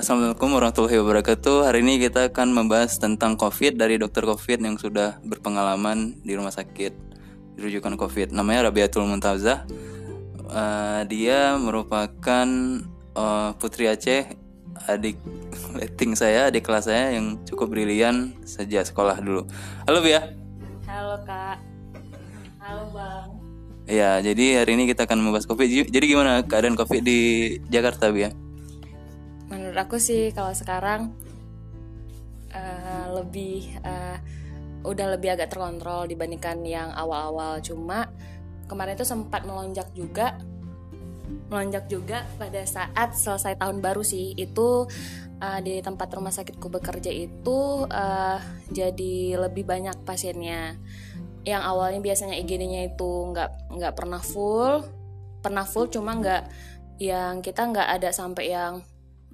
Assalamualaikum 0.00 0.56
warahmatullahi 0.56 0.96
wabarakatuh. 0.96 1.68
Hari 1.68 1.84
ini 1.84 2.00
kita 2.00 2.32
akan 2.32 2.56
membahas 2.56 2.96
tentang 2.96 3.36
COVID 3.36 3.76
dari 3.76 4.00
dokter 4.00 4.24
COVID 4.24 4.64
yang 4.64 4.80
sudah 4.80 5.20
berpengalaman 5.20 6.16
di 6.24 6.32
rumah 6.40 6.48
sakit 6.48 6.96
rujukan 7.60 8.00
COVID. 8.00 8.32
Namanya 8.32 8.72
Rabiatul 8.72 9.04
Muntazah. 9.04 9.68
Uh, 10.48 11.04
dia 11.04 11.52
merupakan 11.60 12.48
uh, 13.12 13.52
putri 13.60 13.92
Aceh, 13.92 14.24
adik 14.88 15.20
letting 15.76 16.16
saya, 16.16 16.48
adik 16.48 16.64
kelas 16.64 16.88
saya 16.88 17.20
yang 17.20 17.36
cukup 17.44 17.68
brilian 17.68 18.40
sejak 18.48 18.88
sekolah 18.88 19.20
dulu. 19.20 19.44
Halo 19.84 20.00
Bia. 20.00 20.32
Halo 20.88 21.20
Kak. 21.28 21.60
Halo 22.56 22.88
Bang. 22.96 23.36
Ya, 23.84 24.16
jadi 24.24 24.64
hari 24.64 24.80
ini 24.80 24.88
kita 24.88 25.04
akan 25.04 25.20
membahas 25.20 25.44
COVID. 25.44 25.92
Jadi 25.92 26.04
gimana 26.08 26.40
keadaan 26.40 26.72
COVID 26.72 27.04
di 27.04 27.20
Jakarta, 27.68 28.08
Bia? 28.08 28.32
Menurut 29.70 29.86
aku 29.86 30.02
sih 30.02 30.34
kalau 30.34 30.50
sekarang 30.50 31.14
uh, 32.50 33.06
lebih 33.22 33.70
uh, 33.86 34.18
udah 34.82 35.14
lebih 35.14 35.38
agak 35.38 35.54
terkontrol 35.54 36.10
dibandingkan 36.10 36.66
yang 36.66 36.90
awal-awal. 36.90 37.62
Cuma 37.62 38.10
kemarin 38.66 38.98
itu 38.98 39.06
sempat 39.06 39.46
melonjak 39.46 39.94
juga 39.94 40.34
melonjak 41.46 41.86
juga 41.86 42.26
pada 42.34 42.66
saat 42.66 43.14
selesai 43.14 43.62
tahun 43.62 43.78
baru 43.78 44.02
sih. 44.02 44.34
Itu 44.34 44.90
uh, 45.38 45.60
di 45.62 45.78
tempat 45.78 46.10
rumah 46.10 46.34
sakitku 46.34 46.66
bekerja 46.66 47.14
itu 47.14 47.86
uh, 47.86 48.42
jadi 48.74 49.38
lebih 49.38 49.62
banyak 49.70 50.02
pasiennya. 50.02 50.82
Yang 51.46 51.62
awalnya 51.62 52.02
biasanya 52.02 52.34
IGD-nya 52.42 52.90
itu 52.90 53.10
nggak 53.30 53.70
nggak 53.78 53.94
pernah 53.94 54.18
full 54.18 54.82
pernah 55.40 55.64
full 55.64 55.88
cuma 55.88 56.12
nggak 56.20 56.42
yang 57.00 57.40
kita 57.40 57.64
nggak 57.64 57.88
ada 57.96 58.12
sampai 58.12 58.52
yang 58.52 58.84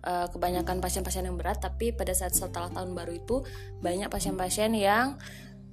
uh, 0.07 0.27
kebanyakan 0.31 0.79
pasien-pasien 0.79 1.27
yang 1.27 1.35
berat 1.35 1.59
tapi 1.59 1.91
pada 1.91 2.15
saat 2.15 2.33
setelah 2.33 2.71
tahun 2.71 2.95
baru 2.95 3.12
itu 3.19 3.43
banyak 3.83 4.07
pasien-pasien 4.07 4.71
yang 4.79 5.19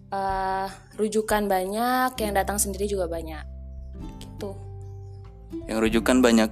uh, 0.10 0.68
rujukan 0.98 1.46
banyak 1.46 2.12
yang 2.18 2.34
datang 2.34 2.58
sendiri 2.58 2.90
juga 2.90 3.06
banyak. 3.06 3.46
Gitu. 4.20 4.50
Yang 5.70 5.80
rujukan 5.90 6.18
banyak. 6.20 6.50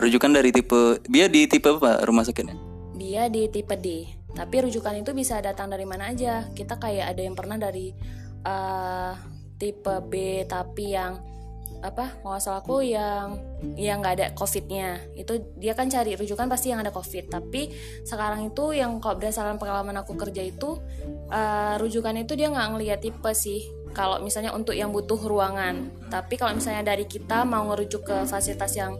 Rujukan 0.00 0.30
dari 0.32 0.50
tipe 0.50 1.04
dia 1.12 1.28
di 1.28 1.44
tipe 1.44 1.68
apa 1.68 2.08
rumah 2.08 2.24
sakitnya? 2.24 2.56
Dia 2.96 3.28
di 3.28 3.52
tipe 3.52 3.76
D. 3.76 4.08
Tapi 4.32 4.64
rujukan 4.64 4.96
itu 4.96 5.12
bisa 5.12 5.36
datang 5.44 5.68
dari 5.68 5.84
mana 5.84 6.08
aja. 6.08 6.48
Kita 6.56 6.80
kayak 6.80 7.12
ada 7.12 7.20
yang 7.20 7.36
pernah 7.36 7.60
dari 7.60 7.92
uh, 8.48 9.12
tipe 9.60 9.92
B 10.08 10.44
tapi 10.48 10.96
yang 10.96 11.20
apa 11.80 12.20
mau 12.20 12.36
aku 12.36 12.84
yang 12.84 13.40
yang 13.76 14.00
nggak 14.04 14.14
ada 14.20 14.26
covidnya. 14.36 15.00
Itu 15.16 15.52
dia 15.56 15.72
kan 15.72 15.88
cari 15.88 16.16
rujukan 16.16 16.46
pasti 16.48 16.72
yang 16.72 16.80
ada 16.84 16.92
covid. 16.92 17.32
Tapi 17.32 17.72
sekarang 18.04 18.52
itu 18.52 18.76
yang 18.76 19.00
kok 19.00 19.20
berdasarkan 19.20 19.56
pengalaman 19.56 20.00
aku 20.00 20.16
kerja 20.16 20.44
itu 20.44 20.80
uh, 21.32 21.74
rujukan 21.80 22.16
itu 22.20 22.36
dia 22.36 22.52
nggak 22.52 22.68
ngeliat 22.76 23.00
tipe 23.00 23.32
sih. 23.32 23.68
Kalau 23.90 24.22
misalnya 24.22 24.54
untuk 24.54 24.76
yang 24.76 24.94
butuh 24.94 25.18
ruangan. 25.18 25.90
Tapi 26.06 26.38
kalau 26.38 26.54
misalnya 26.54 26.94
dari 26.94 27.10
kita 27.10 27.42
mau 27.42 27.66
ngerujuk 27.72 28.06
ke 28.06 28.16
fasilitas 28.28 28.78
yang 28.78 28.94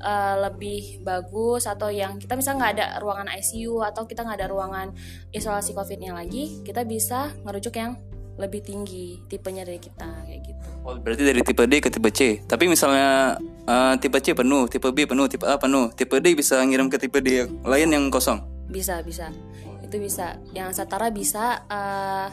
uh, 0.00 0.36
lebih 0.48 1.04
bagus 1.04 1.68
atau 1.68 1.92
yang 1.92 2.16
kita 2.16 2.32
misalnya 2.34 2.58
nggak 2.64 2.74
ada 2.78 2.86
ruangan 3.02 3.28
ICU 3.38 3.84
atau 3.84 4.08
kita 4.08 4.24
nggak 4.24 4.38
ada 4.40 4.48
ruangan 4.48 4.88
isolasi 5.30 5.72
covidnya 5.76 6.16
lagi 6.16 6.64
kita 6.66 6.82
bisa 6.88 7.32
ngerujuk 7.44 7.76
yang 7.76 7.96
lebih 8.42 8.60
tinggi 8.66 9.22
tipenya 9.30 9.62
dari 9.62 9.78
kita 9.78 10.26
kayak 10.26 10.40
gitu. 10.42 10.66
Oh, 10.82 10.98
berarti 10.98 11.22
dari 11.22 11.40
tipe 11.46 11.62
D 11.62 11.78
ke 11.78 11.88
tipe 11.94 12.10
C. 12.10 12.42
Tapi 12.42 12.66
misalnya 12.66 13.38
uh, 13.70 13.94
tipe 14.02 14.18
C 14.18 14.34
penuh, 14.34 14.66
tipe 14.66 14.90
B 14.90 15.06
penuh, 15.06 15.30
tipe 15.30 15.46
A 15.46 15.54
penuh, 15.54 15.94
tipe 15.94 16.18
D 16.18 16.34
bisa 16.34 16.58
ngirim 16.66 16.90
ke 16.90 16.98
tipe 16.98 17.22
D 17.22 17.46
yang 17.46 17.50
lain 17.62 17.88
yang 17.94 18.04
kosong. 18.10 18.42
Bisa, 18.66 18.98
bisa. 19.06 19.30
Itu 19.86 20.02
bisa. 20.02 20.42
Yang 20.50 20.82
setara 20.82 21.14
bisa 21.14 21.62
uh, 21.70 22.28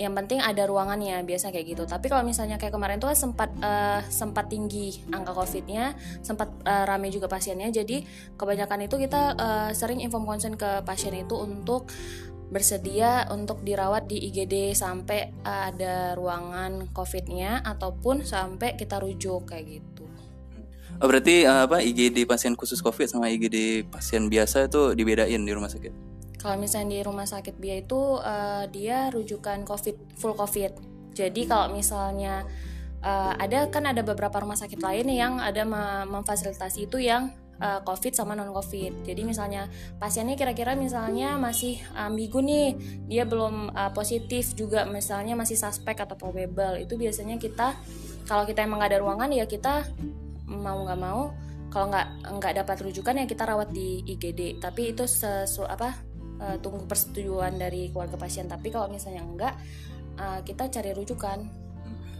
yang 0.00 0.16
penting 0.16 0.40
ada 0.40 0.64
ruangannya 0.64 1.20
biasa 1.28 1.52
kayak 1.52 1.76
gitu 1.76 1.84
tapi 1.84 2.08
kalau 2.08 2.24
misalnya 2.24 2.56
kayak 2.56 2.72
kemarin 2.72 2.96
tuh 2.96 3.12
sempat 3.12 3.52
uh, 3.60 4.00
sempat 4.08 4.48
tinggi 4.48 5.04
angka 5.12 5.36
covidnya 5.36 5.92
sempat 6.24 6.48
uh, 6.64 6.88
rame 6.88 7.12
juga 7.12 7.28
pasiennya 7.28 7.68
jadi 7.68 8.00
kebanyakan 8.40 8.88
itu 8.88 8.96
kita 8.96 9.36
uh, 9.36 9.70
sering 9.76 10.00
inform 10.00 10.24
konsen 10.24 10.56
ke 10.56 10.80
pasien 10.88 11.12
itu 11.12 11.36
untuk 11.36 11.92
bersedia 12.50 13.30
untuk 13.30 13.62
dirawat 13.62 14.10
di 14.10 14.18
IGD 14.26 14.74
sampai 14.74 15.30
ada 15.46 16.18
ruangan 16.18 16.90
COVID-nya 16.90 17.62
ataupun 17.62 18.26
sampai 18.26 18.74
kita 18.74 18.98
rujuk 18.98 19.54
kayak 19.54 19.80
gitu. 19.80 20.04
Oh, 21.00 21.08
berarti 21.08 21.48
uh, 21.48 21.64
apa 21.64 21.80
IGD 21.80 22.28
pasien 22.28 22.52
khusus 22.52 22.84
COVID 22.84 23.08
sama 23.08 23.32
IGD 23.32 23.88
pasien 23.88 24.28
biasa 24.28 24.68
itu 24.68 24.92
dibedain 24.92 25.40
di 25.40 25.52
rumah 25.54 25.72
sakit? 25.72 26.10
Kalau 26.36 26.60
misalnya 26.60 27.00
di 27.00 27.00
rumah 27.00 27.24
sakit 27.24 27.56
BIA 27.56 27.88
itu 27.88 28.20
uh, 28.20 28.68
dia 28.68 29.08
rujukan 29.08 29.64
COVID 29.64 30.20
full 30.20 30.36
COVID. 30.36 30.72
Jadi 31.16 31.48
kalau 31.48 31.72
misalnya 31.72 32.44
uh, 33.00 33.32
ada 33.36 33.72
kan 33.72 33.88
ada 33.88 34.04
beberapa 34.04 34.44
rumah 34.44 34.60
sakit 34.60 34.80
lain 34.80 35.08
yang 35.08 35.40
ada 35.40 35.64
memfasilitasi 36.04 36.88
itu 36.88 37.00
yang 37.00 37.32
uh, 37.60 37.80
COVID 37.84 38.12
sama 38.16 38.32
non 38.34 38.50
COVID. 38.50 39.04
Jadi 39.06 39.22
misalnya 39.22 39.68
pasiennya 40.00 40.34
kira-kira 40.34 40.74
misalnya 40.74 41.36
masih 41.36 41.78
ambigu 41.94 42.40
nih, 42.40 42.74
dia 43.06 43.28
belum 43.28 43.70
uh, 43.70 43.92
positif 43.92 44.56
juga, 44.56 44.88
misalnya 44.88 45.36
masih 45.36 45.60
suspek 45.60 46.00
atau 46.02 46.16
probable, 46.16 46.80
itu 46.80 46.96
biasanya 46.96 47.36
kita 47.36 47.76
kalau 48.26 48.48
kita 48.48 48.64
emang 48.64 48.80
nggak 48.80 48.90
ada 48.96 49.00
ruangan 49.02 49.30
ya 49.34 49.44
kita 49.44 49.86
mau 50.46 50.86
nggak 50.86 51.00
mau 51.00 51.34
kalau 51.70 51.86
nggak 51.90 52.06
nggak 52.38 52.52
dapat 52.62 52.76
rujukan 52.82 53.14
ya 53.22 53.24
kita 53.30 53.46
rawat 53.46 53.70
di 53.70 54.02
IGD. 54.02 54.58
Tapi 54.58 54.96
itu 54.96 55.06
sesu 55.06 55.62
apa 55.62 55.94
uh, 56.42 56.56
tunggu 56.58 56.82
persetujuan 56.88 57.54
dari 57.60 57.94
keluarga 57.94 58.18
pasien. 58.18 58.50
Tapi 58.50 58.74
kalau 58.74 58.90
misalnya 58.90 59.22
enggak, 59.22 59.54
uh, 60.18 60.42
kita 60.42 60.66
cari 60.66 60.90
rujukan. 60.96 61.38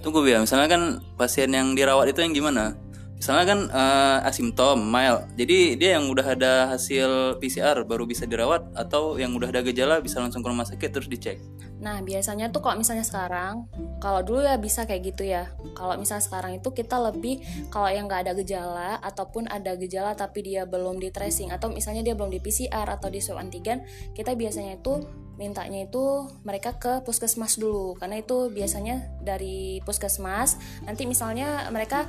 Tunggu 0.00 0.24
ya, 0.24 0.40
misalnya 0.40 0.68
kan 0.70 0.82
pasien 1.18 1.52
yang 1.52 1.76
dirawat 1.76 2.08
itu 2.08 2.24
yang 2.24 2.32
gimana? 2.32 2.72
Misalnya 3.20 3.44
kan 3.44 3.60
uh, 3.68 4.18
asimptom 4.24 4.80
mild. 4.80 5.28
Jadi 5.36 5.76
dia 5.76 6.00
yang 6.00 6.08
udah 6.08 6.24
ada 6.24 6.72
hasil 6.72 7.36
PCR 7.36 7.84
baru 7.84 8.08
bisa 8.08 8.24
dirawat 8.24 8.72
atau 8.72 9.20
yang 9.20 9.36
udah 9.36 9.52
ada 9.52 9.60
gejala 9.60 10.00
bisa 10.00 10.24
langsung 10.24 10.40
ke 10.40 10.48
rumah 10.48 10.64
sakit 10.64 10.88
terus 10.88 11.04
dicek? 11.04 11.36
Nah 11.84 12.00
biasanya 12.00 12.48
tuh 12.48 12.64
kalau 12.64 12.80
misalnya 12.80 13.04
sekarang 13.04 13.68
kalau 14.00 14.24
dulu 14.24 14.40
ya 14.40 14.56
bisa 14.56 14.88
kayak 14.88 15.12
gitu 15.12 15.28
ya. 15.28 15.52
Kalau 15.76 16.00
misalnya 16.00 16.24
sekarang 16.24 16.52
itu 16.56 16.72
kita 16.72 16.96
lebih 16.96 17.44
kalau 17.68 17.92
yang 17.92 18.08
nggak 18.08 18.24
ada 18.24 18.32
gejala 18.32 18.96
ataupun 19.04 19.52
ada 19.52 19.76
gejala 19.76 20.16
tapi 20.16 20.40
dia 20.40 20.64
belum 20.64 20.96
di 20.96 21.12
tracing 21.12 21.52
atau 21.52 21.68
misalnya 21.68 22.00
dia 22.00 22.16
belum 22.16 22.32
di 22.32 22.40
PCR 22.40 22.88
atau 22.88 23.12
di 23.12 23.20
swab 23.20 23.44
antigen 23.44 23.84
kita 24.16 24.32
biasanya 24.32 24.80
itu 24.80 24.96
mintanya 25.40 25.88
itu 25.88 26.28
mereka 26.44 26.76
ke 26.76 27.00
puskesmas 27.00 27.56
dulu. 27.56 27.96
Karena 27.96 28.20
itu 28.20 28.52
biasanya 28.52 29.08
dari 29.24 29.80
puskesmas 29.88 30.60
nanti 30.84 31.08
misalnya 31.08 31.72
mereka 31.72 32.04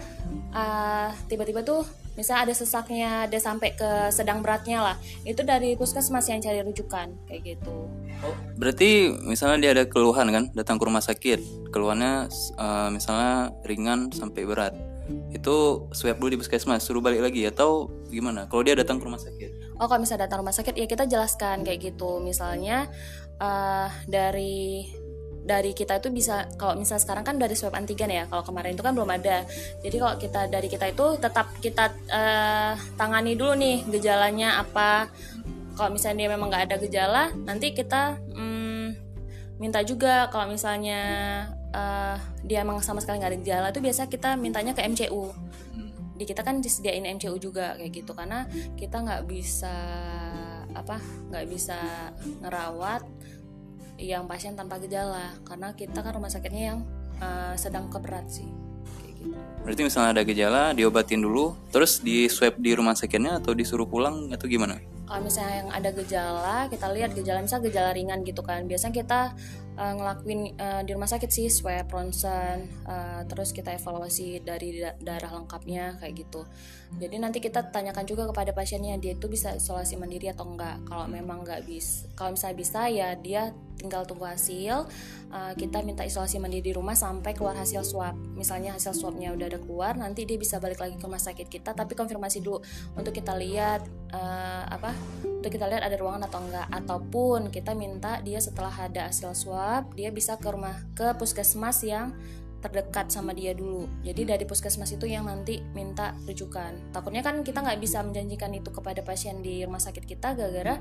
uh, 0.52 1.16
tiba-tiba 1.31 1.64
tuh 1.64 1.88
misalnya 2.19 2.52
ada 2.52 2.53
sesaknya 2.53 3.09
ada 3.31 3.40
sampai 3.40 3.72
ke 3.80 4.12
sedang 4.12 4.44
beratnya 4.44 4.84
lah. 4.84 4.96
Itu 5.24 5.47
dari 5.47 5.80
puskesmas 5.80 6.28
yang 6.28 6.44
cari 6.44 6.59
rujukan 6.59 7.16
kayak 7.31 7.42
gitu. 7.56 7.88
Oh, 8.22 8.36
berarti 8.59 9.16
misalnya 9.24 9.58
dia 9.63 9.72
ada 9.80 9.84
keluhan 9.88 10.28
kan 10.30 10.44
datang 10.52 10.75
ke 10.75 10.84
rumah 10.84 11.02
sakit. 11.02 11.72
Keluhannya 11.72 12.28
uh, 12.59 12.92
misalnya 12.92 13.56
ringan 13.63 14.12
sampai 14.12 14.44
berat. 14.44 14.75
Itu 15.31 15.88
swab 15.96 16.19
dulu 16.19 16.36
di 16.36 16.40
puskesmas 16.44 16.84
suruh 16.84 17.00
balik 17.00 17.24
lagi 17.24 17.48
atau 17.48 17.88
gimana? 18.12 18.52
Kalau 18.52 18.62
dia 18.63 18.75
datang 18.75 19.00
ke 19.00 19.08
rumah 19.08 19.19
sakit 19.19 19.71
oh 19.81 19.90
kalau 19.90 20.00
misalnya 20.06 20.30
datang 20.30 20.46
rumah 20.46 20.53
sakit 20.53 20.78
ya 20.78 20.86
kita 20.86 21.09
jelaskan 21.09 21.66
kayak 21.66 21.92
gitu. 21.92 22.22
Misalnya 22.22 22.86
uh, 23.42 23.90
dari 24.06 24.86
dari 25.42 25.74
kita 25.74 25.97
itu 25.97 26.14
bisa 26.14 26.46
kalau 26.53 26.78
misalnya 26.78 27.02
sekarang 27.02 27.25
kan 27.25 27.36
dari 27.42 27.58
swab 27.58 27.74
antigen 27.74 28.14
ya 28.14 28.30
kalau 28.30 28.46
kemarin 28.46 28.78
itu 28.78 28.86
kan 28.86 28.94
belum 28.94 29.09
ada. 29.09 29.42
Jadi 29.81 29.95
kalau 29.98 30.16
kita 30.22 30.42
dari 30.54 30.69
kita 30.69 30.86
itu 30.94 31.18
tetap 31.18 31.50
kita 31.57 31.89
uh, 32.13 32.78
tangani 32.94 33.33
dulu 33.33 33.57
nih 33.57 33.89
gejalanya 33.89 34.62
apa. 34.62 35.10
Kalau 35.74 35.89
misalnya 35.89 36.28
dia 36.28 36.30
memang 36.30 36.48
nggak 36.54 36.66
ada 36.69 36.78
gejala 36.78 37.24
nanti 37.42 37.74
kita 37.74 38.22
um, 38.38 38.94
minta 39.57 39.81
juga 39.81 40.30
kalau 40.30 40.54
misalnya 40.54 41.01
uh, 41.74 42.19
dia 42.45 42.62
emang 42.62 42.83
sama 42.86 43.01
sekali 43.01 43.18
nggak 43.18 43.31
ada 43.33 43.39
gejala 43.39 43.68
itu 43.74 43.81
biasa 43.81 44.12
kita 44.12 44.36
mintanya 44.38 44.78
ke 44.78 44.83
MCU 44.86 45.31
di 46.21 46.29
kita 46.29 46.45
kan 46.45 46.62
disediain 46.62 47.01
MCU 47.01 47.41
juga 47.41 47.73
kayak 47.73 47.91
gitu 47.97 48.13
karena 48.13 48.45
kita 48.77 49.01
nggak 49.01 49.25
bisa 49.25 49.73
apa 50.77 51.01
nggak 51.33 51.45
bisa 51.50 51.77
ngerawat 52.45 53.01
yang 53.97 54.29
pasien 54.29 54.53
tanpa 54.53 54.77
gejala 54.77 55.33
karena 55.41 55.73
kita 55.73 56.06
kan 56.06 56.13
rumah 56.13 56.29
sakitnya 56.29 56.77
yang 56.77 56.79
uh, 57.18 57.57
sedang 57.57 57.89
keberat 57.89 58.29
sih 58.29 58.45
gitu. 59.21 59.38
Berarti 59.62 59.81
misalnya 59.85 60.09
ada 60.18 60.23
gejala 60.25 60.63
diobatin 60.73 61.21
dulu, 61.21 61.53
terus 61.69 62.01
di 62.01 62.25
swab 62.25 62.57
di 62.57 62.73
rumah 62.73 62.97
sakitnya 62.97 63.38
atau 63.38 63.53
disuruh 63.53 63.85
pulang 63.85 64.33
atau 64.33 64.50
gimana? 64.50 64.81
Kalau 65.06 65.21
misalnya 65.21 65.56
yang 65.62 65.69
ada 65.69 65.89
gejala, 65.94 66.57
kita 66.71 66.88
lihat 66.89 67.12
gejala 67.13 67.45
misalnya 67.45 67.69
gejala 67.69 67.89
ringan 67.94 68.25
gitu 68.25 68.41
kan. 68.41 68.65
Biasanya 68.65 68.95
kita 68.95 69.19
uh, 69.77 69.94
ngelakuin 69.95 70.56
uh, 70.57 70.81
di 70.83 70.91
rumah 70.95 71.07
sakit 71.07 71.29
sih 71.29 71.47
swab 71.47 71.88
ronsen 71.91 72.68
uh, 72.88 73.21
terus 73.27 73.56
kita 73.56 73.75
evaluasi 73.75 74.44
dari 74.44 74.79
da 74.79 74.95
darah 75.00 75.31
lengkapnya 75.38 76.00
kayak 76.00 76.27
gitu. 76.27 76.41
Jadi 77.00 77.15
nanti 77.23 77.39
kita 77.39 77.71
tanyakan 77.71 78.03
juga 78.03 78.27
kepada 78.27 78.51
pasiennya 78.51 79.00
dia 79.00 79.15
itu 79.15 79.31
bisa 79.31 79.56
isolasi 79.56 79.95
mandiri 79.95 80.27
atau 80.27 80.44
enggak. 80.47 80.83
Kalau 80.88 81.07
memang 81.07 81.44
nggak 81.47 81.63
bisa 81.68 82.07
kalau 82.18 82.35
misalnya 82.35 82.57
bisa 82.57 82.81
ya 82.91 83.09
dia 83.15 83.51
tinggal 83.81 84.06
tunggu 84.06 84.30
hasil 84.30 84.86
uh, 85.33 85.54
kita 85.57 85.81
minta 85.81 86.06
isolasi 86.06 86.38
mandiri 86.38 86.69
di 86.69 86.74
rumah 86.78 86.94
sampai 86.94 87.33
keluar 87.33 87.57
hasil 87.57 87.81
swab 87.81 88.13
misalnya 88.38 88.78
hasil 88.78 88.94
swabnya 88.94 89.33
udah 89.33 89.50
ada 89.50 89.57
keluar 89.57 89.98
nanti 89.98 90.30
dia 90.30 90.38
bisa 90.38 90.62
balik 90.62 90.78
lagi 90.78 91.01
ke 91.01 91.04
rumah 91.10 91.18
sakit 91.18 91.50
kita 91.50 91.74
tapi 91.74 91.98
konfirmasi 91.98 92.45
dulu 92.45 92.62
untuk 92.94 93.18
kita 93.18 93.33
lihat 93.33 93.81
uh, 94.13 94.69
apa 94.69 94.94
untuk 95.25 95.50
kita 95.50 95.66
lihat 95.66 95.81
ada 95.81 95.98
ruangan 95.98 96.30
atau 96.30 96.39
enggak 96.45 96.68
ataupun 96.69 97.50
kita 97.50 97.74
minta 97.74 98.22
dia 98.22 98.38
setelah 98.38 98.72
ada 98.78 99.10
hasil 99.10 99.33
swab 99.33 99.89
dia 99.98 100.13
bisa 100.13 100.38
ke 100.38 100.45
rumah 100.45 100.78
ke 100.94 101.18
puskesmas 101.18 101.81
yang 101.81 102.13
terdekat 102.62 103.10
sama 103.10 103.33
dia 103.33 103.57
dulu. 103.57 103.89
Jadi 104.06 104.22
dari 104.24 104.45
puskesmas 104.45 104.94
itu 104.94 105.10
yang 105.10 105.25
nanti 105.25 105.66
minta 105.74 106.13
rujukan. 106.30 106.94
Takutnya 106.94 107.25
kan 107.25 107.42
kita 107.42 107.66
nggak 107.66 107.81
bisa 107.81 108.06
menjanjikan 108.06 108.54
itu 108.54 108.69
kepada 108.69 109.01
pasien 109.01 109.42
di 109.42 109.66
rumah 109.66 109.81
sakit 109.81 110.06
kita 110.06 110.38
gara-gara 110.38 110.78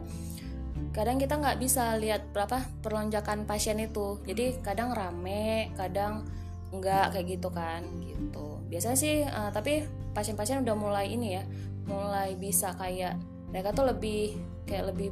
kadang 0.90 1.22
kita 1.22 1.38
nggak 1.38 1.58
bisa 1.62 1.94
lihat 1.98 2.34
berapa 2.34 2.66
perlonjakan 2.82 3.46
pasien 3.46 3.78
itu. 3.78 4.18
Jadi 4.26 4.58
kadang 4.62 4.90
rame 4.90 5.70
kadang 5.78 6.26
enggak 6.74 7.14
kayak 7.14 7.26
gitu 7.38 7.48
kan 7.50 7.86
gitu. 8.02 8.58
Biasanya 8.70 8.98
sih 8.98 9.22
uh, 9.26 9.50
tapi 9.54 9.86
pasien-pasien 10.14 10.62
udah 10.66 10.74
mulai 10.74 11.14
ini 11.14 11.38
ya 11.38 11.42
mulai 11.86 12.34
bisa 12.38 12.74
kayak 12.74 13.18
mereka 13.50 13.74
tuh 13.74 13.86
lebih 13.90 14.38
kayak 14.66 14.94
lebih 14.94 15.10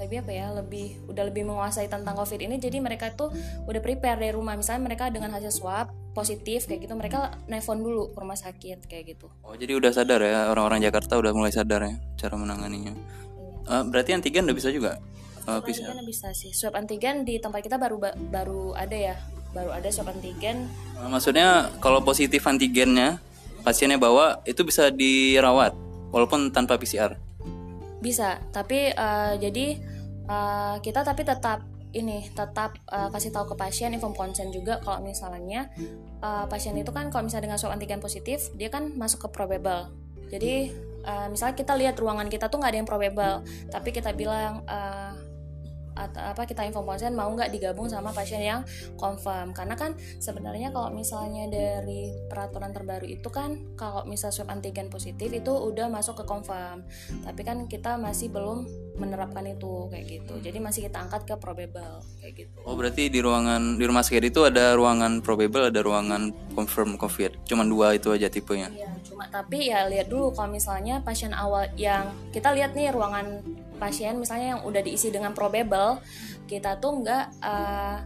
lebih 0.00 0.24
apa 0.24 0.32
ya 0.32 0.46
lebih 0.56 0.96
udah 1.12 1.28
lebih 1.28 1.44
menguasai 1.44 1.86
tentang 1.86 2.16
covid 2.16 2.40
ini. 2.40 2.56
Jadi 2.58 2.82
mereka 2.82 3.12
tuh 3.14 3.30
udah 3.66 3.80
prepare 3.82 4.18
dari 4.18 4.32
rumah. 4.34 4.56
Misalnya 4.58 4.90
mereka 4.90 5.12
dengan 5.12 5.30
hasil 5.36 5.52
swab 5.54 5.92
positif 6.10 6.66
kayak 6.66 6.90
gitu 6.90 6.94
mereka 6.98 7.38
nelfon 7.46 7.78
dulu 7.78 8.10
ke 8.10 8.18
rumah 8.18 8.34
sakit 8.34 8.90
kayak 8.90 9.14
gitu. 9.14 9.30
Oh 9.46 9.54
jadi 9.54 9.78
udah 9.78 9.94
sadar 9.94 10.18
ya 10.24 10.50
orang-orang 10.50 10.82
Jakarta 10.82 11.14
udah 11.20 11.30
mulai 11.30 11.54
sadar 11.54 11.86
ya 11.86 11.94
cara 12.18 12.34
menanganinya 12.34 12.96
uh, 13.70 13.86
berarti 13.86 14.18
antigen 14.18 14.50
udah 14.50 14.56
bisa 14.58 14.74
juga? 14.74 14.98
Uh, 15.46 15.62
bisa. 15.62 15.86
antigen 15.86 16.04
bisa 16.04 16.28
sih. 16.34 16.50
Swab 16.50 16.74
antigen 16.74 17.22
di 17.22 17.38
tempat 17.38 17.62
kita 17.62 17.78
baru 17.78 18.02
baru 18.28 18.74
ada 18.74 18.96
ya. 18.98 19.16
Baru 19.54 19.70
ada 19.70 19.86
swab 19.94 20.10
antigen. 20.10 20.66
Uh, 20.98 21.06
maksudnya 21.06 21.70
kalau 21.78 22.02
positif 22.02 22.42
antigennya 22.50 23.22
pasiennya 23.62 24.00
bawa 24.00 24.42
itu 24.48 24.66
bisa 24.66 24.90
dirawat 24.90 25.72
walaupun 26.10 26.50
tanpa 26.50 26.74
PCR 26.74 27.30
bisa. 28.00 28.40
Tapi 28.50 28.90
uh, 28.96 29.36
jadi 29.36 29.76
uh, 30.26 30.76
kita 30.80 31.04
tapi 31.04 31.22
tetap 31.22 31.62
ini 31.92 32.26
tetap 32.32 32.80
uh, 32.88 33.12
kasih 33.12 33.30
tahu 33.30 33.54
ke 33.54 33.54
pasien 33.60 33.92
inform 33.92 34.16
konsen 34.16 34.48
juga 34.54 34.80
kalau 34.80 35.02
misalnya 35.04 35.68
uh, 36.22 36.46
pasien 36.48 36.74
itu 36.78 36.90
kan 36.90 37.12
kalau 37.12 37.28
misalnya 37.28 37.52
dengan 37.52 37.60
swab 37.60 37.76
antigen 37.76 38.00
positif 38.00 38.50
dia 38.56 38.72
kan 38.72 38.96
masuk 38.96 39.28
ke 39.28 39.28
probable. 39.30 39.92
Jadi 40.32 40.72
uh, 41.04 41.28
misalnya 41.32 41.56
kita 41.56 41.72
lihat 41.76 41.96
ruangan 41.96 42.28
kita 42.28 42.48
tuh 42.48 42.60
nggak 42.60 42.70
ada 42.72 42.78
yang 42.80 42.88
probable 42.88 43.36
tapi 43.68 43.88
kita 43.94 44.10
bilang 44.16 44.64
uh, 44.66 45.14
atau 46.00 46.22
apa 46.22 46.48
kita 46.48 46.64
info 46.64 46.80
konsen 46.80 47.12
mau 47.12 47.28
nggak 47.28 47.52
digabung 47.52 47.90
sama 47.90 48.14
pasien 48.14 48.40
yang 48.40 48.64
confirm. 48.96 49.52
Karena 49.52 49.76
kan 49.76 49.92
sebenarnya 50.16 50.72
kalau 50.72 50.88
misalnya 50.94 51.50
dari 51.50 52.14
peraturan 52.30 52.72
terbaru 52.72 53.04
itu 53.04 53.28
kan 53.28 53.76
kalau 53.76 54.08
misal 54.08 54.32
swab 54.32 54.48
antigen 54.48 54.88
positif 54.88 55.28
itu 55.28 55.52
udah 55.52 55.92
masuk 55.92 56.22
ke 56.22 56.24
confirm. 56.24 56.86
Tapi 57.26 57.40
kan 57.44 57.68
kita 57.68 58.00
masih 58.00 58.32
belum 58.32 58.64
menerapkan 58.96 59.44
itu 59.44 59.88
kayak 59.92 60.04
gitu. 60.08 60.34
Jadi 60.40 60.58
masih 60.60 60.80
kita 60.88 61.04
angkat 61.04 61.28
ke 61.28 61.34
probable 61.36 62.00
kayak 62.24 62.48
gitu. 62.48 62.58
Oh 62.64 62.76
berarti 62.76 63.12
di 63.12 63.20
ruangan 63.20 63.76
di 63.76 63.84
rumah 63.84 64.04
sakit 64.04 64.32
itu 64.32 64.48
ada 64.48 64.72
ruangan 64.76 65.20
probable 65.20 65.68
ada 65.68 65.80
ruangan 65.84 66.32
confirm 66.56 66.96
covid. 66.96 67.36
Cuma 67.44 67.66
dua 67.68 67.96
itu 67.96 68.08
aja 68.12 68.32
tipenya? 68.32 68.72
Iya 68.72 68.99
tapi 69.28 69.68
ya 69.68 69.84
lihat 69.90 70.08
dulu 70.08 70.32
kalau 70.32 70.48
misalnya 70.48 71.04
pasien 71.04 71.36
awal 71.36 71.68
yang 71.76 72.08
kita 72.32 72.54
lihat 72.56 72.72
nih 72.72 72.88
ruangan 72.88 73.44
pasien 73.76 74.16
misalnya 74.16 74.56
yang 74.56 74.60
udah 74.64 74.80
diisi 74.80 75.12
dengan 75.12 75.36
probable 75.36 76.00
kita 76.48 76.80
tuh 76.80 77.00
nggak 77.04 77.24
uh, 77.44 77.98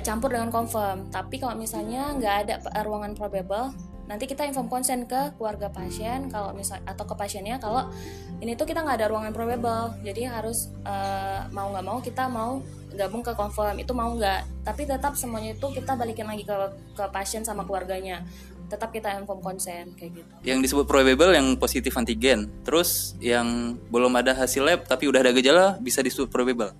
campur 0.00 0.32
dengan 0.32 0.48
confirm. 0.48 1.12
Tapi 1.12 1.36
kalau 1.36 1.56
misalnya 1.56 2.12
nggak 2.16 2.34
ada 2.48 2.54
ruangan 2.84 3.12
probable 3.12 3.72
nanti 4.06 4.22
kita 4.30 4.46
inform 4.46 4.70
konsen 4.70 5.02
ke 5.02 5.34
keluarga 5.34 5.66
pasien 5.66 6.30
kalau 6.30 6.54
misal 6.54 6.78
atau 6.86 7.02
ke 7.02 7.18
pasiennya 7.18 7.58
kalau 7.58 7.90
ini 8.38 8.54
tuh 8.54 8.62
kita 8.62 8.86
nggak 8.86 9.02
ada 9.02 9.08
ruangan 9.10 9.34
probable. 9.34 9.92
Jadi 10.00 10.24
harus 10.24 10.70
uh, 10.86 11.44
mau 11.50 11.74
nggak 11.74 11.84
mau 11.84 11.98
kita 12.00 12.24
mau 12.30 12.62
gabung 12.94 13.20
ke 13.20 13.34
confirm. 13.34 13.76
Itu 13.82 13.92
mau 13.92 14.14
nggak? 14.14 14.64
Tapi 14.64 14.82
tetap 14.86 15.18
semuanya 15.18 15.52
itu 15.58 15.66
kita 15.74 15.98
balikin 15.98 16.24
lagi 16.24 16.46
ke 16.46 16.56
ke 16.94 17.04
pasien 17.10 17.42
sama 17.42 17.66
keluarganya 17.66 18.22
tetap 18.66 18.90
kita 18.90 19.14
inform 19.18 19.42
konsen 19.42 19.94
kayak 19.94 20.22
gitu. 20.22 20.32
Yang 20.42 20.58
disebut 20.70 20.86
probable 20.86 21.32
yang 21.34 21.54
positif 21.56 21.94
antigen, 21.94 22.50
terus 22.66 23.14
yang 23.22 23.78
belum 23.90 24.12
ada 24.18 24.34
hasil 24.34 24.62
lab 24.66 24.84
tapi 24.86 25.06
udah 25.06 25.22
ada 25.22 25.32
gejala 25.34 25.78
bisa 25.78 26.02
disebut 26.02 26.30
probable. 26.30 26.74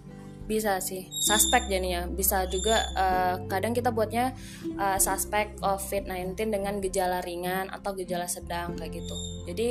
Bisa 0.46 0.78
sih, 0.78 1.10
suspek 1.10 1.66
jadinya. 1.66 2.06
Bisa 2.06 2.46
juga 2.46 2.86
uh, 2.94 3.34
kadang 3.50 3.74
kita 3.74 3.90
buatnya 3.90 4.30
uh, 4.78 4.94
suspek 4.94 5.58
COVID-19 5.58 6.38
dengan 6.54 6.78
gejala 6.78 7.18
ringan 7.18 7.66
atau 7.66 7.98
gejala 7.98 8.30
sedang 8.30 8.78
kayak 8.78 9.02
gitu. 9.02 9.16
Jadi 9.50 9.68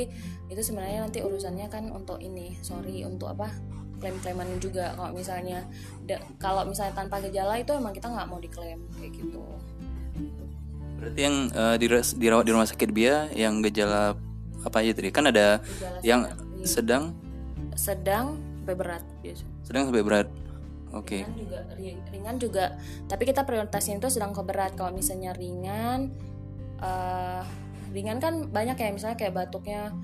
itu 0.52 0.60
sebenarnya 0.60 1.08
nanti 1.08 1.24
urusannya 1.24 1.72
kan 1.72 1.88
untuk 1.88 2.20
ini, 2.20 2.60
sorry 2.60 3.08
untuk 3.08 3.32
apa? 3.32 3.48
klaim-klaiman 3.96 4.60
juga 4.60 4.92
kalau 4.92 5.12
misalnya 5.16 5.64
kalau 6.36 6.68
misalnya 6.68 6.92
tanpa 6.92 7.16
gejala 7.24 7.56
itu 7.56 7.72
emang 7.72 7.96
kita 7.96 8.12
nggak 8.12 8.28
mau 8.28 8.36
diklaim 8.36 8.80
kayak 9.00 9.12
gitu 9.16 9.40
Berarti 10.96 11.20
yang 11.20 11.36
uh, 11.52 11.76
dirawat 12.16 12.44
di 12.44 12.52
rumah 12.52 12.68
sakit 12.68 12.90
Bia 12.92 13.28
yang 13.36 13.60
gejala 13.60 14.16
apa 14.64 14.76
aja 14.82 14.92
tadi? 14.96 15.08
Kan 15.12 15.28
ada 15.28 15.60
gejala 15.60 15.98
yang 16.02 16.20
sedang 16.64 17.12
sedang 17.76 18.40
sampai 18.64 18.74
berat 18.74 19.04
biasa. 19.22 19.44
Sedang 19.62 19.82
sampai 19.86 20.02
berat. 20.02 20.28
Oke. 20.96 21.20
Okay. 21.20 21.20
Ringan 21.22 21.36
juga 21.38 21.58
ringan 22.10 22.36
juga, 22.40 22.64
tapi 23.06 23.22
kita 23.28 23.44
prioritasnya 23.44 24.00
itu 24.00 24.08
sedang 24.08 24.32
ke 24.32 24.42
berat. 24.42 24.74
Kalau 24.74 24.90
misalnya 24.90 25.36
ringan 25.36 26.10
uh, 26.80 27.44
ringan 27.94 28.18
kan 28.18 28.50
banyak 28.50 28.76
ya 28.76 28.90
misalnya 28.92 29.16
kayak 29.16 29.34
batuknya 29.36 29.94